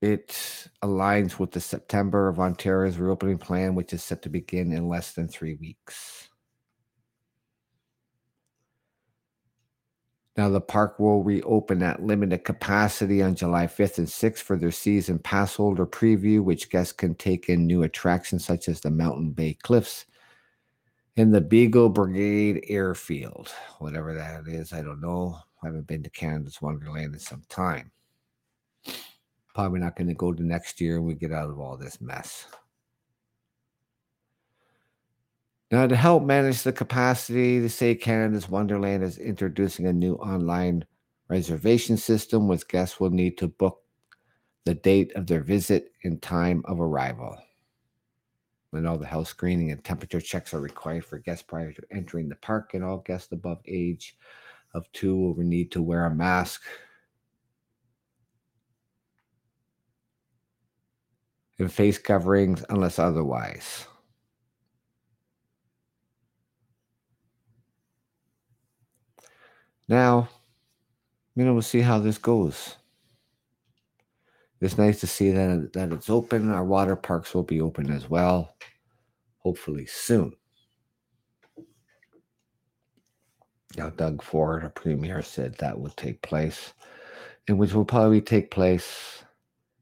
it 0.06 0.68
aligns 0.82 1.38
with 1.38 1.50
the 1.50 1.60
September 1.60 2.28
of 2.28 2.38
Ontario's 2.38 2.96
reopening 2.96 3.38
plan, 3.38 3.75
which 3.75 3.92
is 3.92 4.02
set 4.02 4.22
to 4.22 4.28
begin 4.28 4.72
in 4.72 4.88
less 4.88 5.12
than 5.12 5.28
three 5.28 5.54
weeks. 5.54 6.28
Now, 10.36 10.50
the 10.50 10.60
park 10.60 11.00
will 11.00 11.25
reopen 11.25 11.82
at 11.82 12.02
limited 12.02 12.44
capacity 12.44 13.22
on 13.22 13.34
July 13.34 13.66
5th 13.66 13.98
and 13.98 14.06
6th 14.06 14.42
for 14.42 14.56
their 14.56 14.70
season 14.70 15.18
pass 15.18 15.56
holder 15.56 15.87
preview, 15.87 16.44
which 16.44 16.70
guests 16.70 16.92
can 16.92 17.14
take 17.14 17.48
in 17.48 17.66
new 17.66 17.83
attractions 17.83 18.44
such 18.44 18.68
as 18.68 18.81
the 18.81 18.90
Mountain 18.90 19.31
Bay 19.31 19.54
Cliffs 19.54 20.04
and 21.16 21.35
the 21.35 21.40
Beagle 21.40 21.88
Brigade 21.88 22.64
Airfield. 22.68 23.50
Whatever 23.78 24.14
that 24.14 24.46
is, 24.46 24.74
I 24.74 24.83
don't 24.83 25.00
know. 25.00 25.38
I 25.62 25.68
haven't 25.68 25.87
been 25.87 26.02
to 26.02 26.11
Canada's 26.11 26.61
Wonderland 26.61 27.14
in 27.14 27.20
some 27.20 27.42
time. 27.48 27.90
Probably 29.57 29.81
not 29.81 29.97
going 29.97 30.09
to 30.09 30.14
go 30.14 30.35
to 30.35 30.42
next 30.42 30.83
year 30.83 30.97
and 30.97 31.07
we 31.07 31.14
get 31.14 31.33
out 31.33 31.49
of 31.49 31.59
all 31.59 31.79
this 31.79 31.99
mess. 31.99 32.45
Now, 35.71 35.87
to 35.87 35.97
help 35.97 36.25
manage 36.25 36.62
the 36.62 36.75
capacity, 36.75 37.59
the 37.59 37.71
say 37.71 37.95
Canada's 37.95 38.51
Wonderland 38.51 39.03
is 39.03 39.16
introducing 39.16 39.87
a 39.87 39.95
new 39.95 40.16
online 40.16 40.85
reservation 41.29 41.97
system, 41.97 42.49
which 42.49 42.69
guests 42.69 43.01
will 43.01 43.09
need 43.09 43.38
to 43.38 43.49
book 43.49 43.81
the 44.66 44.75
date 44.75 45.16
of 45.16 45.27
their 45.27 45.40
visit 45.40 45.90
and 46.05 46.21
time 46.21 46.62
of 46.66 46.79
arrival. 46.79 47.35
And 48.75 48.87
all 48.87 48.99
the 48.99 49.07
health 49.07 49.29
screening 49.29 49.71
and 49.71 49.83
temperature 49.83 50.21
checks 50.21 50.53
are 50.53 50.61
required 50.61 51.07
for 51.07 51.19
guests 51.19 51.42
prior 51.42 51.73
to 51.73 51.83
entering 51.90 52.29
the 52.29 52.37
park, 52.37 52.75
and 52.75 52.85
all 52.85 52.99
guests 52.99 53.33
above 53.33 53.62
age 53.66 54.19
of 54.75 54.85
two 54.92 55.16
will 55.16 55.45
need 55.45 55.73
to 55.73 55.81
wear 55.81 56.05
a 56.05 56.14
mask. 56.14 56.61
And 61.59 61.73
face 61.73 61.97
coverings 61.97 62.64
unless 62.69 62.99
otherwise. 62.99 63.87
Now, 69.88 70.29
you 71.35 71.45
know, 71.45 71.53
we'll 71.53 71.62
see 71.62 71.81
how 71.81 71.99
this 71.99 72.19
goes. 72.19 72.77
It's 74.61 74.77
nice 74.79 75.01
to 75.01 75.07
see 75.07 75.31
that, 75.31 75.73
that 75.75 75.92
it's 75.92 76.11
open. 76.11 76.51
Our 76.51 76.64
water 76.64 76.97
parks 76.97 77.35
will 77.35 77.42
be 77.42 77.61
open 77.61 77.90
as 77.90 78.09
well, 78.09 78.57
hopefully 79.38 79.87
soon. 79.87 80.33
Now, 83.77 83.90
Doug 83.90 84.23
Ford, 84.23 84.62
our 84.62 84.71
premier, 84.71 85.23
said 85.23 85.57
that 85.59 85.79
would 85.79 85.97
take 85.97 86.23
place, 86.23 86.73
and 87.49 87.59
which 87.59 87.75
will 87.75 87.85
probably 87.85 88.23
take 88.23 88.51
place 88.51 89.23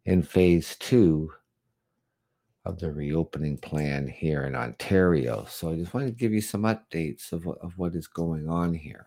in 0.05 0.23
phase 0.23 0.77
two 0.81 1.31
of 2.65 2.79
the 2.79 2.91
reopening 2.91 3.59
plan 3.59 4.09
here 4.09 4.45
in 4.45 4.55
Ontario. 4.55 5.45
So 5.49 5.71
I 5.71 5.77
just 5.77 5.93
wanted 5.93 6.07
to 6.07 6.13
give 6.13 6.33
you 6.33 6.41
some 6.41 6.63
updates 6.63 7.33
of, 7.33 7.47
of 7.47 7.77
what 7.77 7.95
is 7.95 8.07
going 8.07 8.49
on 8.49 8.73
here. 8.73 9.07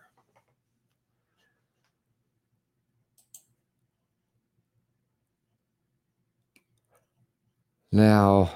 Now, 7.90 8.50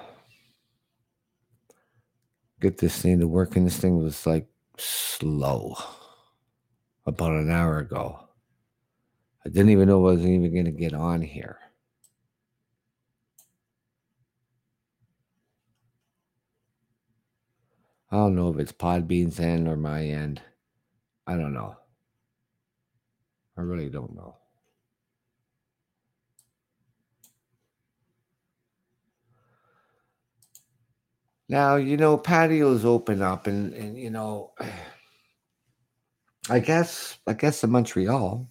get 2.61 2.79
this 2.79 3.01
thing 3.01 3.19
to 3.21 3.27
work, 3.27 3.57
and 3.57 3.67
this 3.67 3.79
thing 3.79 3.99
was 3.99 4.27
like 4.27 4.47
slow 4.77 5.75
about 7.07 7.33
an 7.33 7.51
hour 7.51 7.79
ago. 7.79 8.29
I 9.45 9.49
didn't 9.49 9.71
even 9.71 9.89
know 9.89 10.07
I 10.07 10.13
was 10.13 10.27
even 10.27 10.53
going 10.53 10.67
to 10.67 10.71
get 10.71 10.93
on 10.93 11.23
here. 11.23 11.59
I 18.13 18.17
don't 18.17 18.37
know 18.37 18.51
if 18.51 18.59
it's 18.59 18.73
Podbean's 18.73 19.41
end 19.41 19.67
or 19.69 19.77
my 19.77 20.05
end. 20.05 20.43
I 21.27 21.37
don't 21.37 21.55
know. 21.55 21.77
I 23.57 23.63
really 23.63 23.89
don't 23.89 24.15
know. 24.15 24.37
Now, 31.49 31.77
you 31.77 31.97
know, 31.97 32.19
patios 32.19 32.85
open 32.85 33.23
up 33.23 33.47
and, 33.47 33.73
and 33.73 33.99
you 33.99 34.11
know, 34.11 34.53
I 36.51 36.59
guess 36.59 37.19
I 37.27 37.33
guess 37.33 37.65
in 37.65 37.71
Montreal, 37.71 38.47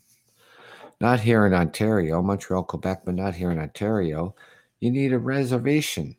not 0.99 1.19
here 1.19 1.45
in 1.45 1.53
Ontario, 1.53 2.21
Montreal, 2.23 2.63
Quebec, 2.63 3.03
but 3.05 3.15
not 3.15 3.35
here 3.35 3.51
in 3.51 3.59
Ontario, 3.59 4.35
you 4.79 4.91
need 4.91 5.13
a 5.13 5.19
reservation. 5.19 6.15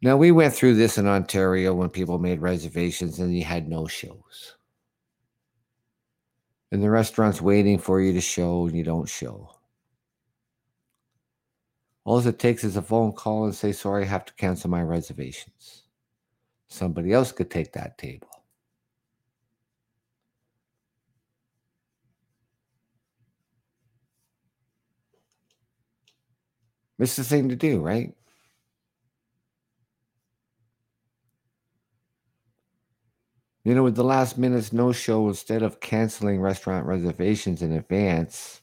Now 0.00 0.16
we 0.16 0.30
went 0.30 0.54
through 0.54 0.74
this 0.74 0.96
in 0.96 1.08
Ontario 1.08 1.74
when 1.74 1.90
people 1.90 2.18
made 2.18 2.40
reservations 2.40 3.18
and 3.18 3.36
you 3.36 3.44
had 3.44 3.68
no 3.68 3.86
shows. 3.86 4.56
And 6.70 6.82
the 6.82 6.90
restaurant's 6.90 7.42
waiting 7.42 7.78
for 7.78 8.00
you 8.00 8.12
to 8.12 8.20
show 8.20 8.66
and 8.66 8.76
you 8.76 8.84
don't 8.84 9.08
show. 9.08 9.50
All 12.04 12.26
it 12.26 12.38
takes 12.38 12.64
is 12.64 12.76
a 12.76 12.82
phone 12.82 13.12
call 13.12 13.44
and 13.44 13.54
say, 13.54 13.72
sorry, 13.72 14.04
I 14.04 14.06
have 14.06 14.24
to 14.26 14.34
cancel 14.34 14.70
my 14.70 14.82
reservations. 14.82 15.84
Somebody 16.68 17.12
else 17.12 17.32
could 17.32 17.50
take 17.50 17.72
that 17.72 17.98
table. 17.98 18.28
It's 26.98 27.16
the 27.16 27.24
thing 27.24 27.48
to 27.48 27.56
do, 27.56 27.80
right? 27.80 28.14
You 33.68 33.74
know, 33.74 33.82
with 33.82 33.96
the 33.96 34.02
last 34.02 34.38
minute's 34.38 34.72
no 34.72 34.92
show, 34.92 35.28
instead 35.28 35.60
of 35.60 35.78
canceling 35.78 36.40
restaurant 36.40 36.86
reservations 36.86 37.60
in 37.60 37.72
advance, 37.72 38.62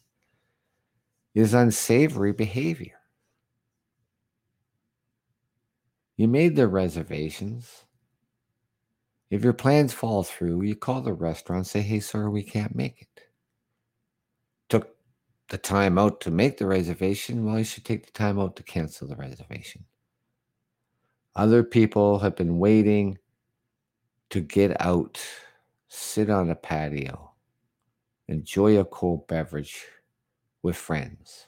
is 1.35 1.53
unsavory 1.53 2.33
behavior. 2.33 2.97
You 6.17 6.27
made 6.27 6.55
the 6.55 6.67
reservations. 6.67 7.83
If 9.29 9.43
your 9.43 9.53
plans 9.53 9.93
fall 9.93 10.23
through, 10.23 10.63
you 10.63 10.75
call 10.75 11.01
the 11.01 11.13
restaurant, 11.13 11.67
say, 11.67 11.81
hey, 11.81 11.99
sir, 11.99 12.27
we 12.31 12.41
can't 12.41 12.73
make 12.73 12.99
it. 13.03 13.21
Took 14.69 14.95
the 15.49 15.59
time 15.59 15.99
out 15.99 16.19
to 16.21 16.31
make 16.31 16.57
the 16.57 16.65
reservation, 16.65 17.45
well, 17.45 17.59
you 17.59 17.63
should 17.63 17.85
take 17.85 18.07
the 18.07 18.11
time 18.11 18.39
out 18.39 18.55
to 18.55 18.63
cancel 18.63 19.07
the 19.07 19.15
reservation. 19.15 19.85
Other 21.35 21.63
people 21.63 22.17
have 22.17 22.35
been 22.35 22.57
waiting 22.57 23.19
to 24.29 24.41
get 24.41 24.79
out, 24.81 25.19
sit 25.87 26.29
on 26.29 26.49
a 26.49 26.55
patio, 26.55 27.31
enjoy 28.27 28.79
a 28.79 28.85
cold 28.85 29.27
beverage 29.27 29.85
with 30.63 30.75
friends. 30.75 31.47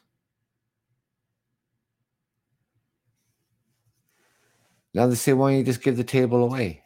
Now 4.93 5.07
they 5.07 5.15
say, 5.15 5.33
why 5.33 5.51
don't 5.51 5.59
you 5.59 5.65
just 5.65 5.83
give 5.83 5.97
the 5.97 6.03
table 6.03 6.43
away? 6.43 6.83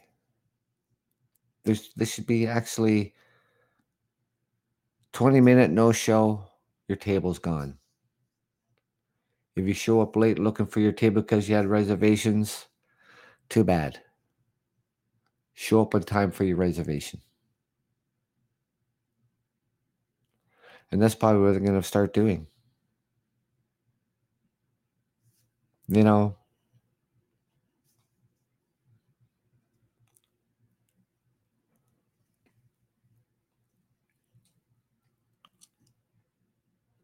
There's, 1.64 1.92
this 1.94 2.12
should 2.12 2.26
be 2.26 2.46
actually 2.46 3.14
20 5.12 5.40
minute 5.40 5.70
no 5.70 5.92
show, 5.92 6.44
your 6.88 6.96
table's 6.96 7.38
gone. 7.38 7.78
If 9.54 9.66
you 9.66 9.74
show 9.74 10.00
up 10.00 10.16
late 10.16 10.38
looking 10.38 10.66
for 10.66 10.80
your 10.80 10.92
table 10.92 11.22
because 11.22 11.48
you 11.48 11.54
had 11.54 11.66
reservations, 11.66 12.66
too 13.48 13.64
bad. 13.64 14.00
Show 15.62 15.80
up 15.80 15.94
on 15.94 16.02
time 16.02 16.32
for 16.32 16.42
your 16.42 16.56
reservation. 16.56 17.20
And 20.90 21.00
that's 21.00 21.14
probably 21.14 21.40
what 21.42 21.52
they're 21.52 21.60
going 21.60 21.80
to 21.80 21.86
start 21.86 22.12
doing. 22.12 22.48
You 25.86 26.02
know, 26.02 26.36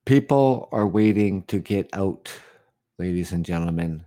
people 0.05 0.69
are 0.73 0.89
waiting 0.89 1.45
to 1.45 1.61
get 1.61 1.89
out, 1.93 2.29
ladies 2.99 3.31
and 3.31 3.45
gentlemen, 3.45 4.05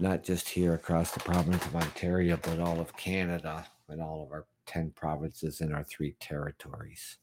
not 0.00 0.22
just 0.22 0.48
here 0.48 0.74
across 0.74 1.10
the 1.10 1.20
province 1.20 1.64
of 1.66 1.76
Ontario, 1.76 2.38
but 2.40 2.60
all 2.60 2.80
of 2.80 2.96
Canada 2.96 3.66
and 3.88 4.00
all 4.00 4.22
of 4.22 4.32
our 4.32 4.46
10 4.66 4.92
provinces 4.94 5.60
and 5.60 5.74
our 5.74 5.84
three 5.84 6.14
territories. 6.20 7.16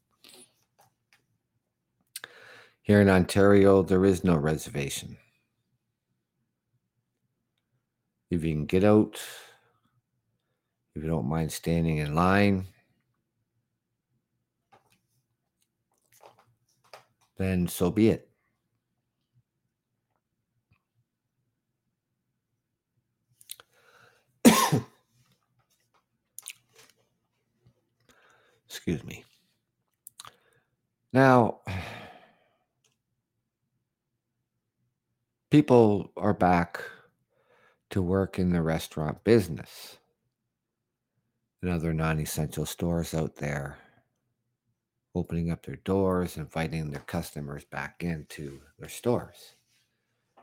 Here 2.81 3.01
in 3.01 3.09
Ontario, 3.09 3.81
there 3.81 4.05
is 4.05 4.23
no 4.23 4.35
reservation. 4.35 5.17
If 8.29 8.43
you 8.43 8.53
can 8.53 8.65
get 8.65 8.83
out, 8.83 9.19
if 10.95 11.03
you 11.03 11.09
don't 11.09 11.29
mind 11.29 11.51
standing 11.51 11.97
in 11.97 12.13
line, 12.13 12.67
then 17.37 17.67
so 17.67 17.89
be 17.89 18.09
it. 18.09 18.29
Excuse 28.85 29.03
me. 29.07 29.23
Now, 31.11 31.61
people 35.49 36.11
are 36.15 36.35
back 36.35 36.83
to 37.89 38.03
work 38.03 38.37
in 38.37 38.51
the 38.51 38.61
restaurant 38.61 39.23
business 39.23 39.97
and 41.63 41.71
other 41.71 41.95
non 41.95 42.19
essential 42.19 42.67
stores 42.67 43.15
out 43.15 43.37
there, 43.37 43.77
opening 45.15 45.49
up 45.49 45.65
their 45.65 45.77
doors, 45.77 46.37
inviting 46.37 46.91
their 46.91 47.01
customers 47.01 47.65
back 47.65 48.03
into 48.03 48.61
their 48.77 48.89
stores, 48.89 49.55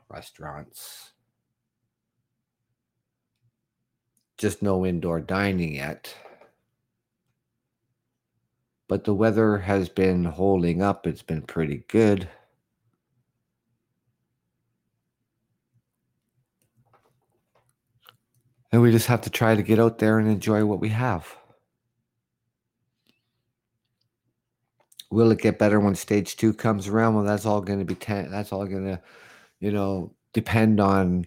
restaurants. 0.09 1.13
Just 4.37 4.61
no 4.61 4.85
indoor 4.85 5.21
dining 5.21 5.75
yet. 5.75 6.13
But 8.93 9.05
the 9.05 9.15
weather 9.15 9.57
has 9.57 9.89
been 9.89 10.23
holding 10.23 10.83
up, 10.83 11.07
it's 11.07 11.23
been 11.23 11.41
pretty 11.41 11.83
good. 11.87 12.29
And 18.71 18.83
we 18.83 18.91
just 18.91 19.07
have 19.07 19.21
to 19.21 19.31
try 19.31 19.55
to 19.55 19.63
get 19.63 19.79
out 19.79 19.97
there 19.97 20.19
and 20.19 20.29
enjoy 20.29 20.63
what 20.65 20.79
we 20.79 20.89
have. 20.89 21.35
Will 25.09 25.31
it 25.31 25.39
get 25.39 25.57
better 25.57 25.79
when 25.79 25.95
stage 25.95 26.37
two 26.37 26.53
comes 26.53 26.87
around? 26.87 27.15
Well, 27.15 27.23
that's 27.23 27.47
all 27.47 27.61
going 27.61 27.79
to 27.79 27.85
be, 27.85 27.95
ten, 27.95 28.29
that's 28.29 28.53
all 28.53 28.67
going 28.67 28.85
to, 28.85 29.01
you 29.59 29.71
know, 29.71 30.13
depend 30.33 30.79
on 30.79 31.25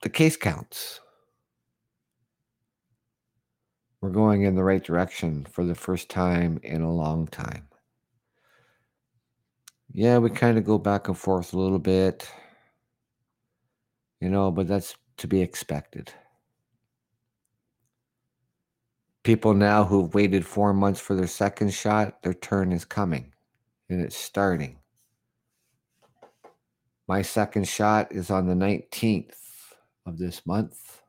the 0.00 0.08
case 0.08 0.38
counts. 0.38 1.00
We're 4.04 4.10
going 4.10 4.42
in 4.42 4.54
the 4.54 4.62
right 4.62 4.84
direction 4.84 5.46
for 5.50 5.64
the 5.64 5.74
first 5.74 6.10
time 6.10 6.60
in 6.62 6.82
a 6.82 6.92
long 6.92 7.26
time. 7.26 7.66
Yeah, 9.90 10.18
we 10.18 10.28
kind 10.28 10.58
of 10.58 10.64
go 10.66 10.76
back 10.76 11.08
and 11.08 11.16
forth 11.16 11.54
a 11.54 11.58
little 11.58 11.78
bit, 11.78 12.30
you 14.20 14.28
know, 14.28 14.50
but 14.50 14.68
that's 14.68 14.94
to 15.16 15.26
be 15.26 15.40
expected. 15.40 16.12
People 19.22 19.54
now 19.54 19.84
who've 19.84 20.12
waited 20.12 20.44
four 20.44 20.74
months 20.74 21.00
for 21.00 21.16
their 21.16 21.26
second 21.26 21.72
shot, 21.72 22.22
their 22.22 22.34
turn 22.34 22.72
is 22.72 22.84
coming 22.84 23.32
and 23.88 24.02
it's 24.02 24.18
starting. 24.18 24.80
My 27.08 27.22
second 27.22 27.66
shot 27.66 28.12
is 28.12 28.30
on 28.30 28.48
the 28.48 28.54
19th 28.54 29.32
of 30.04 30.18
this 30.18 30.44
month. 30.44 31.00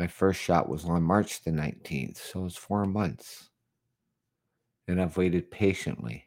My 0.00 0.06
first 0.06 0.40
shot 0.40 0.66
was 0.66 0.86
on 0.86 1.02
March 1.02 1.44
the 1.44 1.50
19th, 1.50 2.16
so 2.16 2.46
it's 2.46 2.56
four 2.56 2.86
months. 2.86 3.50
And 4.88 4.98
I've 4.98 5.18
waited 5.18 5.50
patiently 5.50 6.24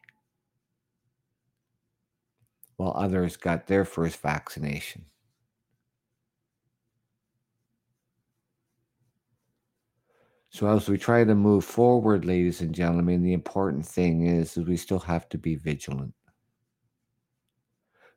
while 2.75 2.93
others 2.95 3.35
got 3.35 3.65
their 3.65 3.83
first 3.83 4.21
vaccination. 4.21 5.05
So 10.51 10.67
as 10.67 10.87
we 10.87 10.99
try 10.99 11.23
to 11.23 11.33
move 11.33 11.65
forward, 11.65 12.25
ladies 12.25 12.61
and 12.61 12.75
gentlemen, 12.75 13.23
the 13.23 13.33
important 13.33 13.87
thing 13.87 14.27
is, 14.27 14.55
is 14.55 14.67
we 14.67 14.77
still 14.77 14.99
have 14.99 15.27
to 15.29 15.39
be 15.39 15.55
vigilant. 15.55 16.13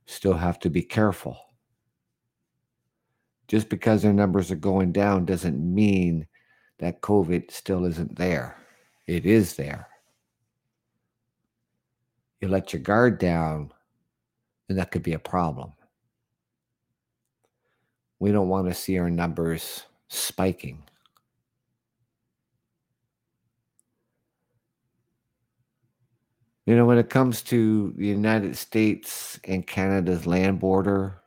Still 0.04 0.34
have 0.34 0.58
to 0.58 0.68
be 0.68 0.82
careful. 0.82 1.45
Just 3.48 3.68
because 3.68 4.02
their 4.02 4.12
numbers 4.12 4.50
are 4.50 4.56
going 4.56 4.92
down 4.92 5.24
doesn't 5.24 5.58
mean 5.58 6.26
that 6.78 7.00
COVID 7.00 7.50
still 7.50 7.84
isn't 7.84 8.16
there. 8.16 8.56
It 9.06 9.24
is 9.24 9.54
there. 9.54 9.88
You 12.40 12.48
let 12.48 12.72
your 12.72 12.82
guard 12.82 13.18
down, 13.18 13.72
and 14.68 14.78
that 14.78 14.90
could 14.90 15.02
be 15.02 15.14
a 15.14 15.18
problem. 15.18 15.72
We 18.18 18.32
don't 18.32 18.48
want 18.48 18.68
to 18.68 18.74
see 18.74 18.98
our 18.98 19.10
numbers 19.10 19.84
spiking. 20.08 20.82
You 26.66 26.74
know, 26.74 26.84
when 26.84 26.98
it 26.98 27.10
comes 27.10 27.42
to 27.42 27.94
the 27.96 28.06
United 28.06 28.56
States 28.56 29.38
and 29.44 29.64
Canada's 29.64 30.26
land 30.26 30.58
border, 30.58 31.22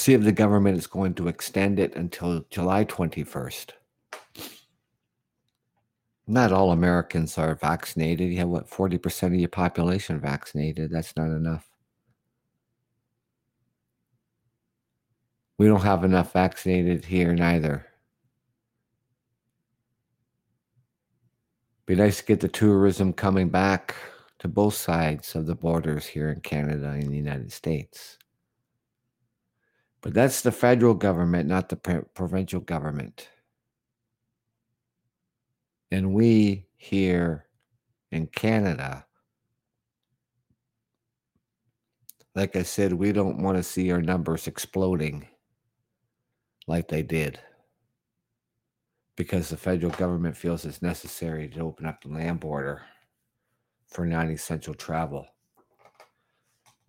see 0.00 0.14
if 0.14 0.22
the 0.22 0.32
government 0.32 0.78
is 0.78 0.86
going 0.86 1.14
to 1.14 1.28
extend 1.28 1.78
it 1.78 1.94
until 1.94 2.44
July 2.50 2.84
21st. 2.84 3.70
Not 6.26 6.52
all 6.52 6.72
Americans 6.72 7.36
are 7.36 7.54
vaccinated. 7.54 8.30
You 8.30 8.38
have 8.38 8.48
what, 8.48 8.70
40% 8.70 9.26
of 9.26 9.34
your 9.34 9.48
population 9.48 10.20
vaccinated. 10.20 10.90
That's 10.90 11.14
not 11.16 11.26
enough. 11.26 11.68
We 15.58 15.66
don't 15.66 15.82
have 15.82 16.04
enough 16.04 16.32
vaccinated 16.32 17.04
here 17.04 17.34
neither. 17.34 17.86
Be 21.84 21.94
nice 21.96 22.18
to 22.18 22.24
get 22.24 22.40
the 22.40 22.48
tourism 22.48 23.12
coming 23.12 23.50
back 23.50 23.96
to 24.38 24.48
both 24.48 24.74
sides 24.74 25.34
of 25.34 25.46
the 25.46 25.54
borders 25.54 26.06
here 26.06 26.30
in 26.30 26.40
Canada 26.40 26.90
and 26.90 27.10
the 27.10 27.16
United 27.16 27.52
States. 27.52 28.16
But 30.02 30.14
that's 30.14 30.40
the 30.40 30.52
federal 30.52 30.94
government, 30.94 31.48
not 31.48 31.68
the 31.68 31.76
provincial 32.14 32.60
government. 32.60 33.28
And 35.90 36.14
we 36.14 36.66
here 36.76 37.46
in 38.10 38.26
Canada, 38.28 39.04
like 42.34 42.56
I 42.56 42.62
said, 42.62 42.92
we 42.92 43.12
don't 43.12 43.42
want 43.42 43.58
to 43.58 43.62
see 43.62 43.90
our 43.90 44.00
numbers 44.00 44.46
exploding 44.46 45.26
like 46.66 46.88
they 46.88 47.02
did 47.02 47.38
because 49.16 49.50
the 49.50 49.56
federal 49.56 49.92
government 49.92 50.36
feels 50.36 50.64
it's 50.64 50.80
necessary 50.80 51.48
to 51.48 51.60
open 51.60 51.84
up 51.84 52.02
the 52.02 52.08
land 52.08 52.40
border 52.40 52.82
for 53.88 54.06
non 54.06 54.30
essential 54.30 54.72
travel. 54.72 55.26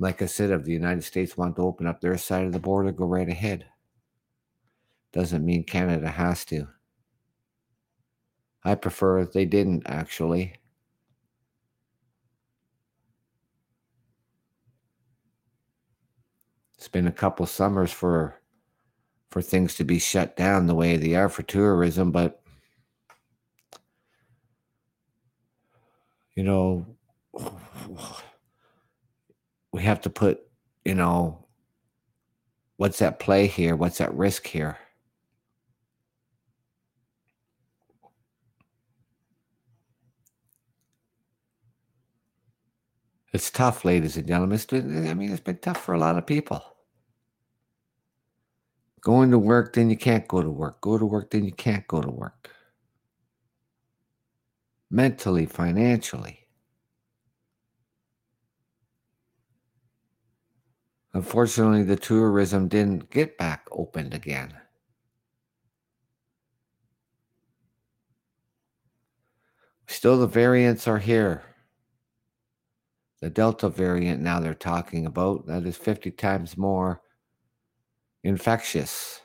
Like 0.01 0.23
I 0.23 0.25
said, 0.25 0.49
if 0.49 0.63
the 0.63 0.71
United 0.71 1.03
States 1.03 1.37
want 1.37 1.55
to 1.57 1.61
open 1.61 1.85
up 1.85 2.01
their 2.01 2.17
side 2.17 2.47
of 2.47 2.53
the 2.53 2.59
border, 2.59 2.91
go 2.91 3.05
right 3.05 3.29
ahead. 3.29 3.67
Doesn't 5.13 5.45
mean 5.45 5.63
Canada 5.63 6.09
has 6.09 6.43
to. 6.45 6.69
I 8.63 8.73
prefer 8.73 9.23
they 9.25 9.45
didn't, 9.45 9.83
actually. 9.85 10.55
It's 16.79 16.87
been 16.87 17.05
a 17.05 17.11
couple 17.11 17.45
summers 17.45 17.91
for 17.91 18.41
for 19.29 19.43
things 19.43 19.75
to 19.75 19.83
be 19.83 19.99
shut 19.99 20.35
down 20.35 20.65
the 20.65 20.73
way 20.73 20.97
they 20.97 21.13
are 21.13 21.29
for 21.29 21.43
tourism, 21.43 22.11
but 22.11 22.41
you 26.35 26.41
know, 26.41 26.87
we 29.71 29.83
have 29.83 30.01
to 30.01 30.09
put, 30.09 30.41
you 30.85 30.95
know, 30.95 31.47
what's 32.77 33.01
at 33.01 33.19
play 33.19 33.47
here? 33.47 33.75
What's 33.75 34.01
at 34.01 34.13
risk 34.13 34.47
here? 34.47 34.77
It's 43.33 43.49
tough, 43.49 43.85
ladies 43.85 44.17
and 44.17 44.27
gentlemen. 44.27 44.55
It's 44.55 44.65
been, 44.65 45.07
I 45.07 45.13
mean, 45.13 45.31
it's 45.31 45.39
been 45.39 45.57
tough 45.59 45.81
for 45.81 45.93
a 45.93 45.99
lot 45.99 46.17
of 46.17 46.25
people. 46.25 46.61
Going 48.99 49.31
to 49.31 49.39
work, 49.39 49.73
then 49.73 49.89
you 49.89 49.97
can't 49.97 50.27
go 50.27 50.41
to 50.41 50.49
work. 50.49 50.81
Go 50.81 50.97
to 50.97 51.05
work, 51.05 51.31
then 51.31 51.45
you 51.45 51.53
can't 51.53 51.87
go 51.87 52.01
to 52.01 52.11
work. 52.11 52.49
Mentally, 54.89 55.45
financially. 55.45 56.40
Unfortunately, 61.13 61.83
the 61.83 61.97
tourism 61.97 62.67
didn't 62.67 63.09
get 63.09 63.37
back 63.37 63.67
opened 63.71 64.13
again. 64.13 64.53
Still, 69.87 70.17
the 70.17 70.27
variants 70.27 70.87
are 70.87 70.99
here. 70.99 71.43
The 73.19 73.29
Delta 73.29 73.69
variant 73.69 74.21
now 74.21 74.39
they're 74.39 74.53
talking 74.53 75.05
about 75.05 75.45
that 75.47 75.65
is 75.65 75.77
50 75.77 76.11
times 76.11 76.57
more 76.57 77.01
infectious. 78.23 79.21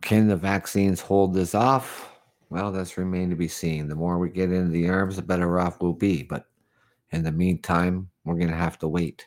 Can 0.00 0.28
the 0.28 0.36
vaccines 0.36 1.02
hold 1.02 1.34
this 1.34 1.54
off? 1.54 2.11
Well, 2.52 2.70
that's 2.70 2.98
remain 2.98 3.30
to 3.30 3.34
be 3.34 3.48
seen. 3.48 3.88
The 3.88 3.94
more 3.94 4.18
we 4.18 4.28
get 4.28 4.52
into 4.52 4.68
the 4.68 4.90
arms, 4.90 5.16
the 5.16 5.22
better 5.22 5.58
off 5.58 5.80
we'll 5.80 5.94
be. 5.94 6.22
But 6.22 6.44
in 7.10 7.22
the 7.22 7.32
meantime, 7.32 8.10
we're 8.24 8.34
going 8.34 8.50
to 8.50 8.54
have 8.54 8.78
to 8.80 8.88
wait. 8.88 9.26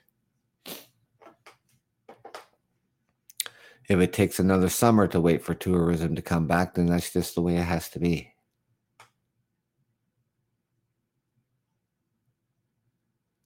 If 3.90 4.00
it 4.00 4.14
takes 4.14 4.38
another 4.38 4.70
summer 4.70 5.08
to 5.08 5.20
wait 5.20 5.42
for 5.42 5.56
tourism 5.56 6.14
to 6.16 6.22
come 6.22 6.46
back, 6.46 6.76
then 6.76 6.86
that's 6.86 7.12
just 7.12 7.34
the 7.34 7.42
way 7.42 7.56
it 7.56 7.64
has 7.64 7.90
to 7.90 8.00
be. 8.00 8.32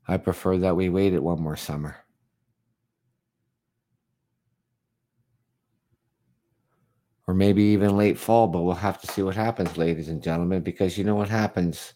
I 0.06 0.18
prefer 0.18 0.58
that 0.58 0.76
we 0.76 0.89
waited 0.89 1.20
one 1.20 1.42
more 1.42 1.56
summer. 1.56 2.04
Or 7.30 7.36
maybe 7.36 7.62
even 7.62 7.96
late 7.96 8.18
fall, 8.18 8.48
but 8.48 8.63
we'll 8.63 8.74
have 8.74 9.00
to 9.02 9.06
see 9.06 9.22
what 9.22 9.36
happens, 9.36 9.78
ladies 9.78 10.10
and 10.10 10.20
gentlemen, 10.20 10.63
because 10.63 10.98
you 10.98 11.04
know 11.04 11.13
what 11.13 11.30
happens. 11.30 11.94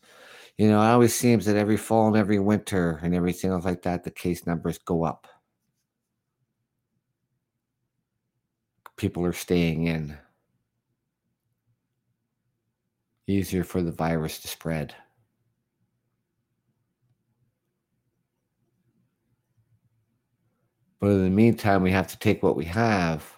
You 0.60 0.67
know, 0.67 0.80
it 0.80 0.86
always 0.86 1.15
seems 1.15 1.46
that 1.46 1.56
every 1.56 1.76
fall 1.76 2.06
and 2.06 2.15
every 2.15 2.38
winter 2.38 3.00
and 3.02 3.15
everything 3.15 3.50
else 3.50 3.65
like 3.65 3.82
that, 3.82 4.04
the 4.04 4.12
case 4.12 4.46
numbers 4.46 4.78
go 4.78 5.04
up. 5.04 5.28
People 8.96 9.26
are 9.26 9.34
staying 9.34 9.88
in. 9.88 10.15
Easier 13.26 13.63
for 13.63 13.82
the 13.82 13.91
virus 13.91 14.38
to 14.41 14.48
spread. 14.48 14.93
But 21.00 21.08
in 21.08 21.24
the 21.24 21.32
meantime, 21.32 21.82
we 21.82 21.89
have 21.89 22.10
to 22.10 22.19
take 22.19 22.43
what 22.43 22.56
we 22.56 22.65
have. 22.65 23.33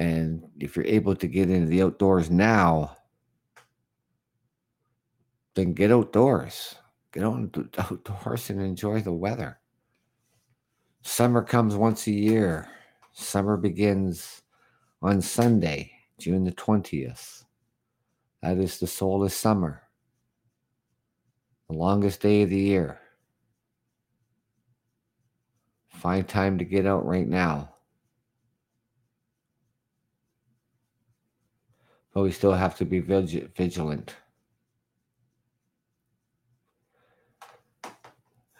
And 0.00 0.48
if 0.58 0.76
you're 0.76 0.86
able 0.86 1.14
to 1.14 1.26
get 1.26 1.50
into 1.50 1.66
the 1.66 1.82
outdoors 1.82 2.30
now, 2.30 2.96
then 5.54 5.74
get 5.74 5.92
outdoors. 5.92 6.74
Get 7.12 7.22
out 7.22 7.54
outdoors 7.78 8.48
and 8.48 8.62
enjoy 8.62 9.02
the 9.02 9.12
weather. 9.12 9.58
Summer 11.02 11.42
comes 11.42 11.76
once 11.76 12.06
a 12.06 12.12
year. 12.12 12.66
Summer 13.12 13.58
begins 13.58 14.40
on 15.02 15.20
Sunday, 15.20 15.92
June 16.18 16.44
the 16.44 16.52
20th. 16.52 17.44
That 18.42 18.56
is 18.56 18.78
the 18.78 18.86
soul 18.86 19.22
of 19.22 19.32
summer, 19.34 19.82
the 21.68 21.76
longest 21.76 22.22
day 22.22 22.40
of 22.40 22.48
the 22.48 22.56
year. 22.56 23.00
Find 25.88 26.26
time 26.26 26.56
to 26.56 26.64
get 26.64 26.86
out 26.86 27.04
right 27.04 27.28
now. 27.28 27.74
But 32.20 32.24
we 32.24 32.32
still 32.32 32.52
have 32.52 32.76
to 32.76 32.84
be 32.84 33.00
vigilant. 33.00 34.14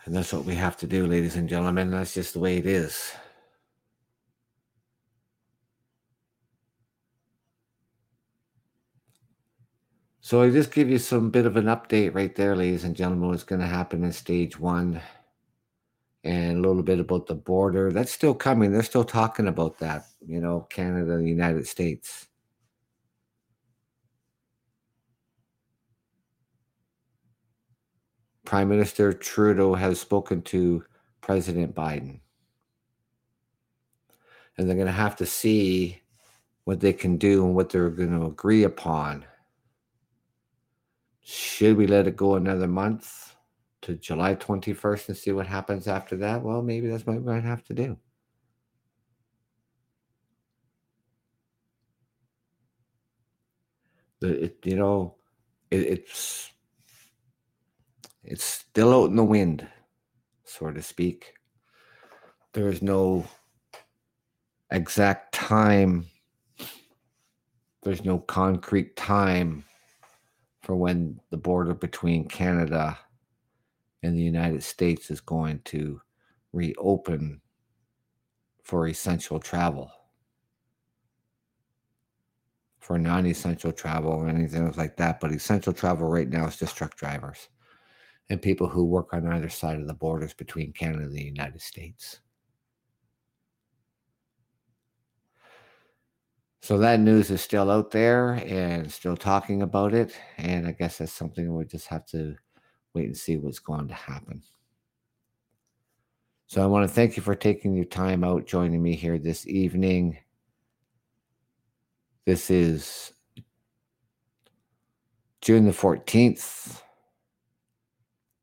And 0.06 0.16
that's 0.16 0.32
what 0.32 0.46
we 0.46 0.54
have 0.54 0.78
to 0.78 0.86
do, 0.86 1.06
ladies 1.06 1.36
and 1.36 1.46
gentlemen. 1.46 1.90
That's 1.90 2.14
just 2.14 2.32
the 2.32 2.38
way 2.38 2.56
it 2.56 2.64
is. 2.64 3.12
So 10.22 10.40
I 10.40 10.48
just 10.48 10.72
give 10.72 10.88
you 10.88 10.96
some 10.96 11.28
bit 11.28 11.44
of 11.44 11.58
an 11.58 11.66
update 11.66 12.14
right 12.14 12.34
there, 12.34 12.56
ladies 12.56 12.84
and 12.84 12.96
gentlemen, 12.96 13.28
what's 13.28 13.42
going 13.42 13.60
to 13.60 13.66
happen 13.66 14.04
in 14.04 14.12
stage 14.12 14.58
one 14.58 15.02
and 16.24 16.56
a 16.56 16.66
little 16.66 16.82
bit 16.82 16.98
about 16.98 17.26
the 17.26 17.34
border. 17.34 17.92
That's 17.92 18.10
still 18.10 18.32
coming. 18.34 18.72
They're 18.72 18.82
still 18.82 19.04
talking 19.04 19.48
about 19.48 19.78
that, 19.80 20.06
you 20.26 20.40
know, 20.40 20.60
Canada 20.70 21.18
the 21.18 21.28
United 21.28 21.68
States. 21.68 22.26
Prime 28.50 28.68
Minister 28.68 29.12
Trudeau 29.12 29.74
has 29.74 30.00
spoken 30.00 30.42
to 30.42 30.84
President 31.20 31.72
Biden. 31.72 32.18
And 34.58 34.68
they're 34.68 34.74
going 34.74 34.88
to 34.88 34.92
have 34.92 35.14
to 35.16 35.26
see 35.26 36.02
what 36.64 36.80
they 36.80 36.92
can 36.92 37.16
do 37.16 37.46
and 37.46 37.54
what 37.54 37.70
they're 37.70 37.90
going 37.90 38.18
to 38.18 38.26
agree 38.26 38.64
upon. 38.64 39.24
Should 41.22 41.76
we 41.76 41.86
let 41.86 42.08
it 42.08 42.16
go 42.16 42.34
another 42.34 42.66
month? 42.66 43.36
to 43.82 43.94
July 43.94 44.34
21st 44.34 45.08
and 45.08 45.16
see 45.16 45.32
what 45.32 45.46
happens 45.46 45.86
after 45.86 46.16
that, 46.16 46.42
well, 46.42 46.60
maybe 46.60 46.88
that's 46.88 47.06
what 47.06 47.16
we 47.16 47.22
might 47.22 47.44
have 47.44 47.64
to 47.64 47.72
do. 47.72 47.96
It, 54.20 54.58
you 54.64 54.76
know, 54.76 55.14
it, 55.70 55.80
it's 55.80 56.50
it's 58.22 58.44
still 58.44 58.92
out 58.94 59.11
in 59.11 59.16
the 59.16 59.24
wind, 59.24 59.66
so 60.44 60.70
to 60.70 60.83
speak. 60.83 61.35
There 62.52 62.68
is 62.68 62.83
no 62.83 63.26
exact 64.70 65.33
time. 65.33 66.06
There's 67.83 68.04
no 68.04 68.18
concrete 68.18 68.96
time 68.96 69.64
for 70.62 70.76
when 70.76 71.20
the 71.30 71.38
border 71.38 71.74
between 71.74 72.28
Canada 72.28 72.98
and 74.02 74.16
the 74.16 74.22
United 74.22 74.62
States 74.62 75.11
is 75.11 75.20
going 75.20 75.61
to 75.64 76.00
reopen 76.52 77.40
for 78.62 78.87
essential 78.87 79.38
travel. 79.38 79.90
For 82.80 82.98
non 82.98 83.26
essential 83.26 83.72
travel 83.72 84.11
or 84.11 84.28
anything 84.28 84.70
like 84.72 84.96
that. 84.96 85.20
But 85.20 85.33
essential 85.33 85.72
travel 85.72 86.09
right 86.09 86.28
now 86.28 86.46
is 86.46 86.56
just 86.56 86.76
truck 86.76 86.96
drivers 86.96 87.48
and 88.30 88.40
people 88.40 88.68
who 88.68 88.84
work 88.84 89.12
on 89.12 89.26
either 89.26 89.48
side 89.48 89.80
of 89.80 89.88
the 89.88 89.94
borders 89.94 90.32
between 90.32 90.72
Canada 90.72 91.04
and 91.04 91.12
the 91.12 91.22
United 91.22 91.60
States. 91.60 92.20
So 96.62 96.78
that 96.78 97.00
news 97.00 97.30
is 97.30 97.40
still 97.40 97.70
out 97.70 97.90
there 97.90 98.34
and 98.34 98.90
still 98.90 99.16
talking 99.16 99.62
about 99.62 99.94
it. 99.94 100.16
And 100.38 100.68
I 100.68 100.72
guess 100.72 100.98
that's 100.98 101.12
something 101.12 101.52
we'll 101.52 101.66
just 101.66 101.88
have 101.88 102.06
to 102.06 102.36
wait 102.94 103.06
and 103.06 103.16
see 103.16 103.36
what's 103.36 103.58
going 103.58 103.88
to 103.88 103.94
happen. 103.94 104.42
So 106.46 106.62
I 106.62 106.66
want 106.66 106.88
to 106.88 106.94
thank 106.94 107.16
you 107.16 107.22
for 107.24 107.34
taking 107.34 107.74
your 107.74 107.84
time 107.84 108.22
out 108.22 108.46
joining 108.46 108.82
me 108.82 108.94
here 108.94 109.18
this 109.18 109.46
evening. 109.48 110.18
This 112.26 112.50
is 112.50 113.12
June 115.40 115.64
the 115.64 115.72
14th, 115.72 116.82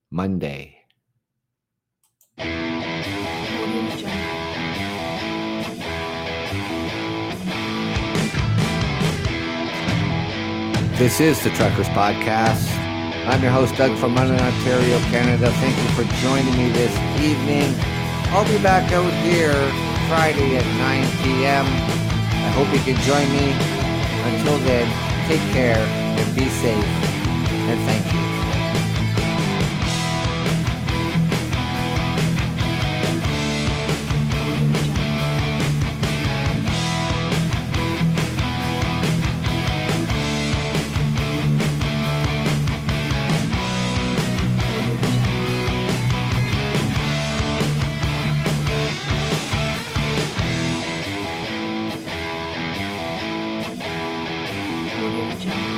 Monday. 0.09 0.77
This 10.97 11.19
is 11.19 11.43
the 11.43 11.51
Truckers 11.51 11.87
Podcast. 11.89 12.65
I'm 13.27 13.41
your 13.43 13.51
host, 13.51 13.75
Doug 13.75 13.97
from 13.97 14.15
London, 14.15 14.39
Ontario, 14.39 14.97
Canada. 15.11 15.51
Thank 15.51 15.77
you 15.77 15.89
for 15.89 16.03
joining 16.23 16.57
me 16.57 16.71
this 16.71 16.95
evening. 17.21 17.75
I'll 18.33 18.47
be 18.47 18.57
back 18.63 18.91
out 18.93 19.11
here 19.23 19.53
Friday 20.07 20.57
at 20.57 20.65
9 20.65 21.07
p.m. 21.23 21.65
I 21.67 22.49
hope 22.55 22.73
you 22.73 22.79
can 22.79 22.95
join 23.03 23.29
me. 23.31 23.51
Until 24.31 24.57
then, 24.65 24.87
take 25.27 25.41
care 25.53 25.77
and 25.77 26.35
be 26.35 26.47
safe. 26.49 26.85
And 27.69 27.79
thank 27.85 28.13
you. 28.13 28.36
Podcast. 55.47 55.76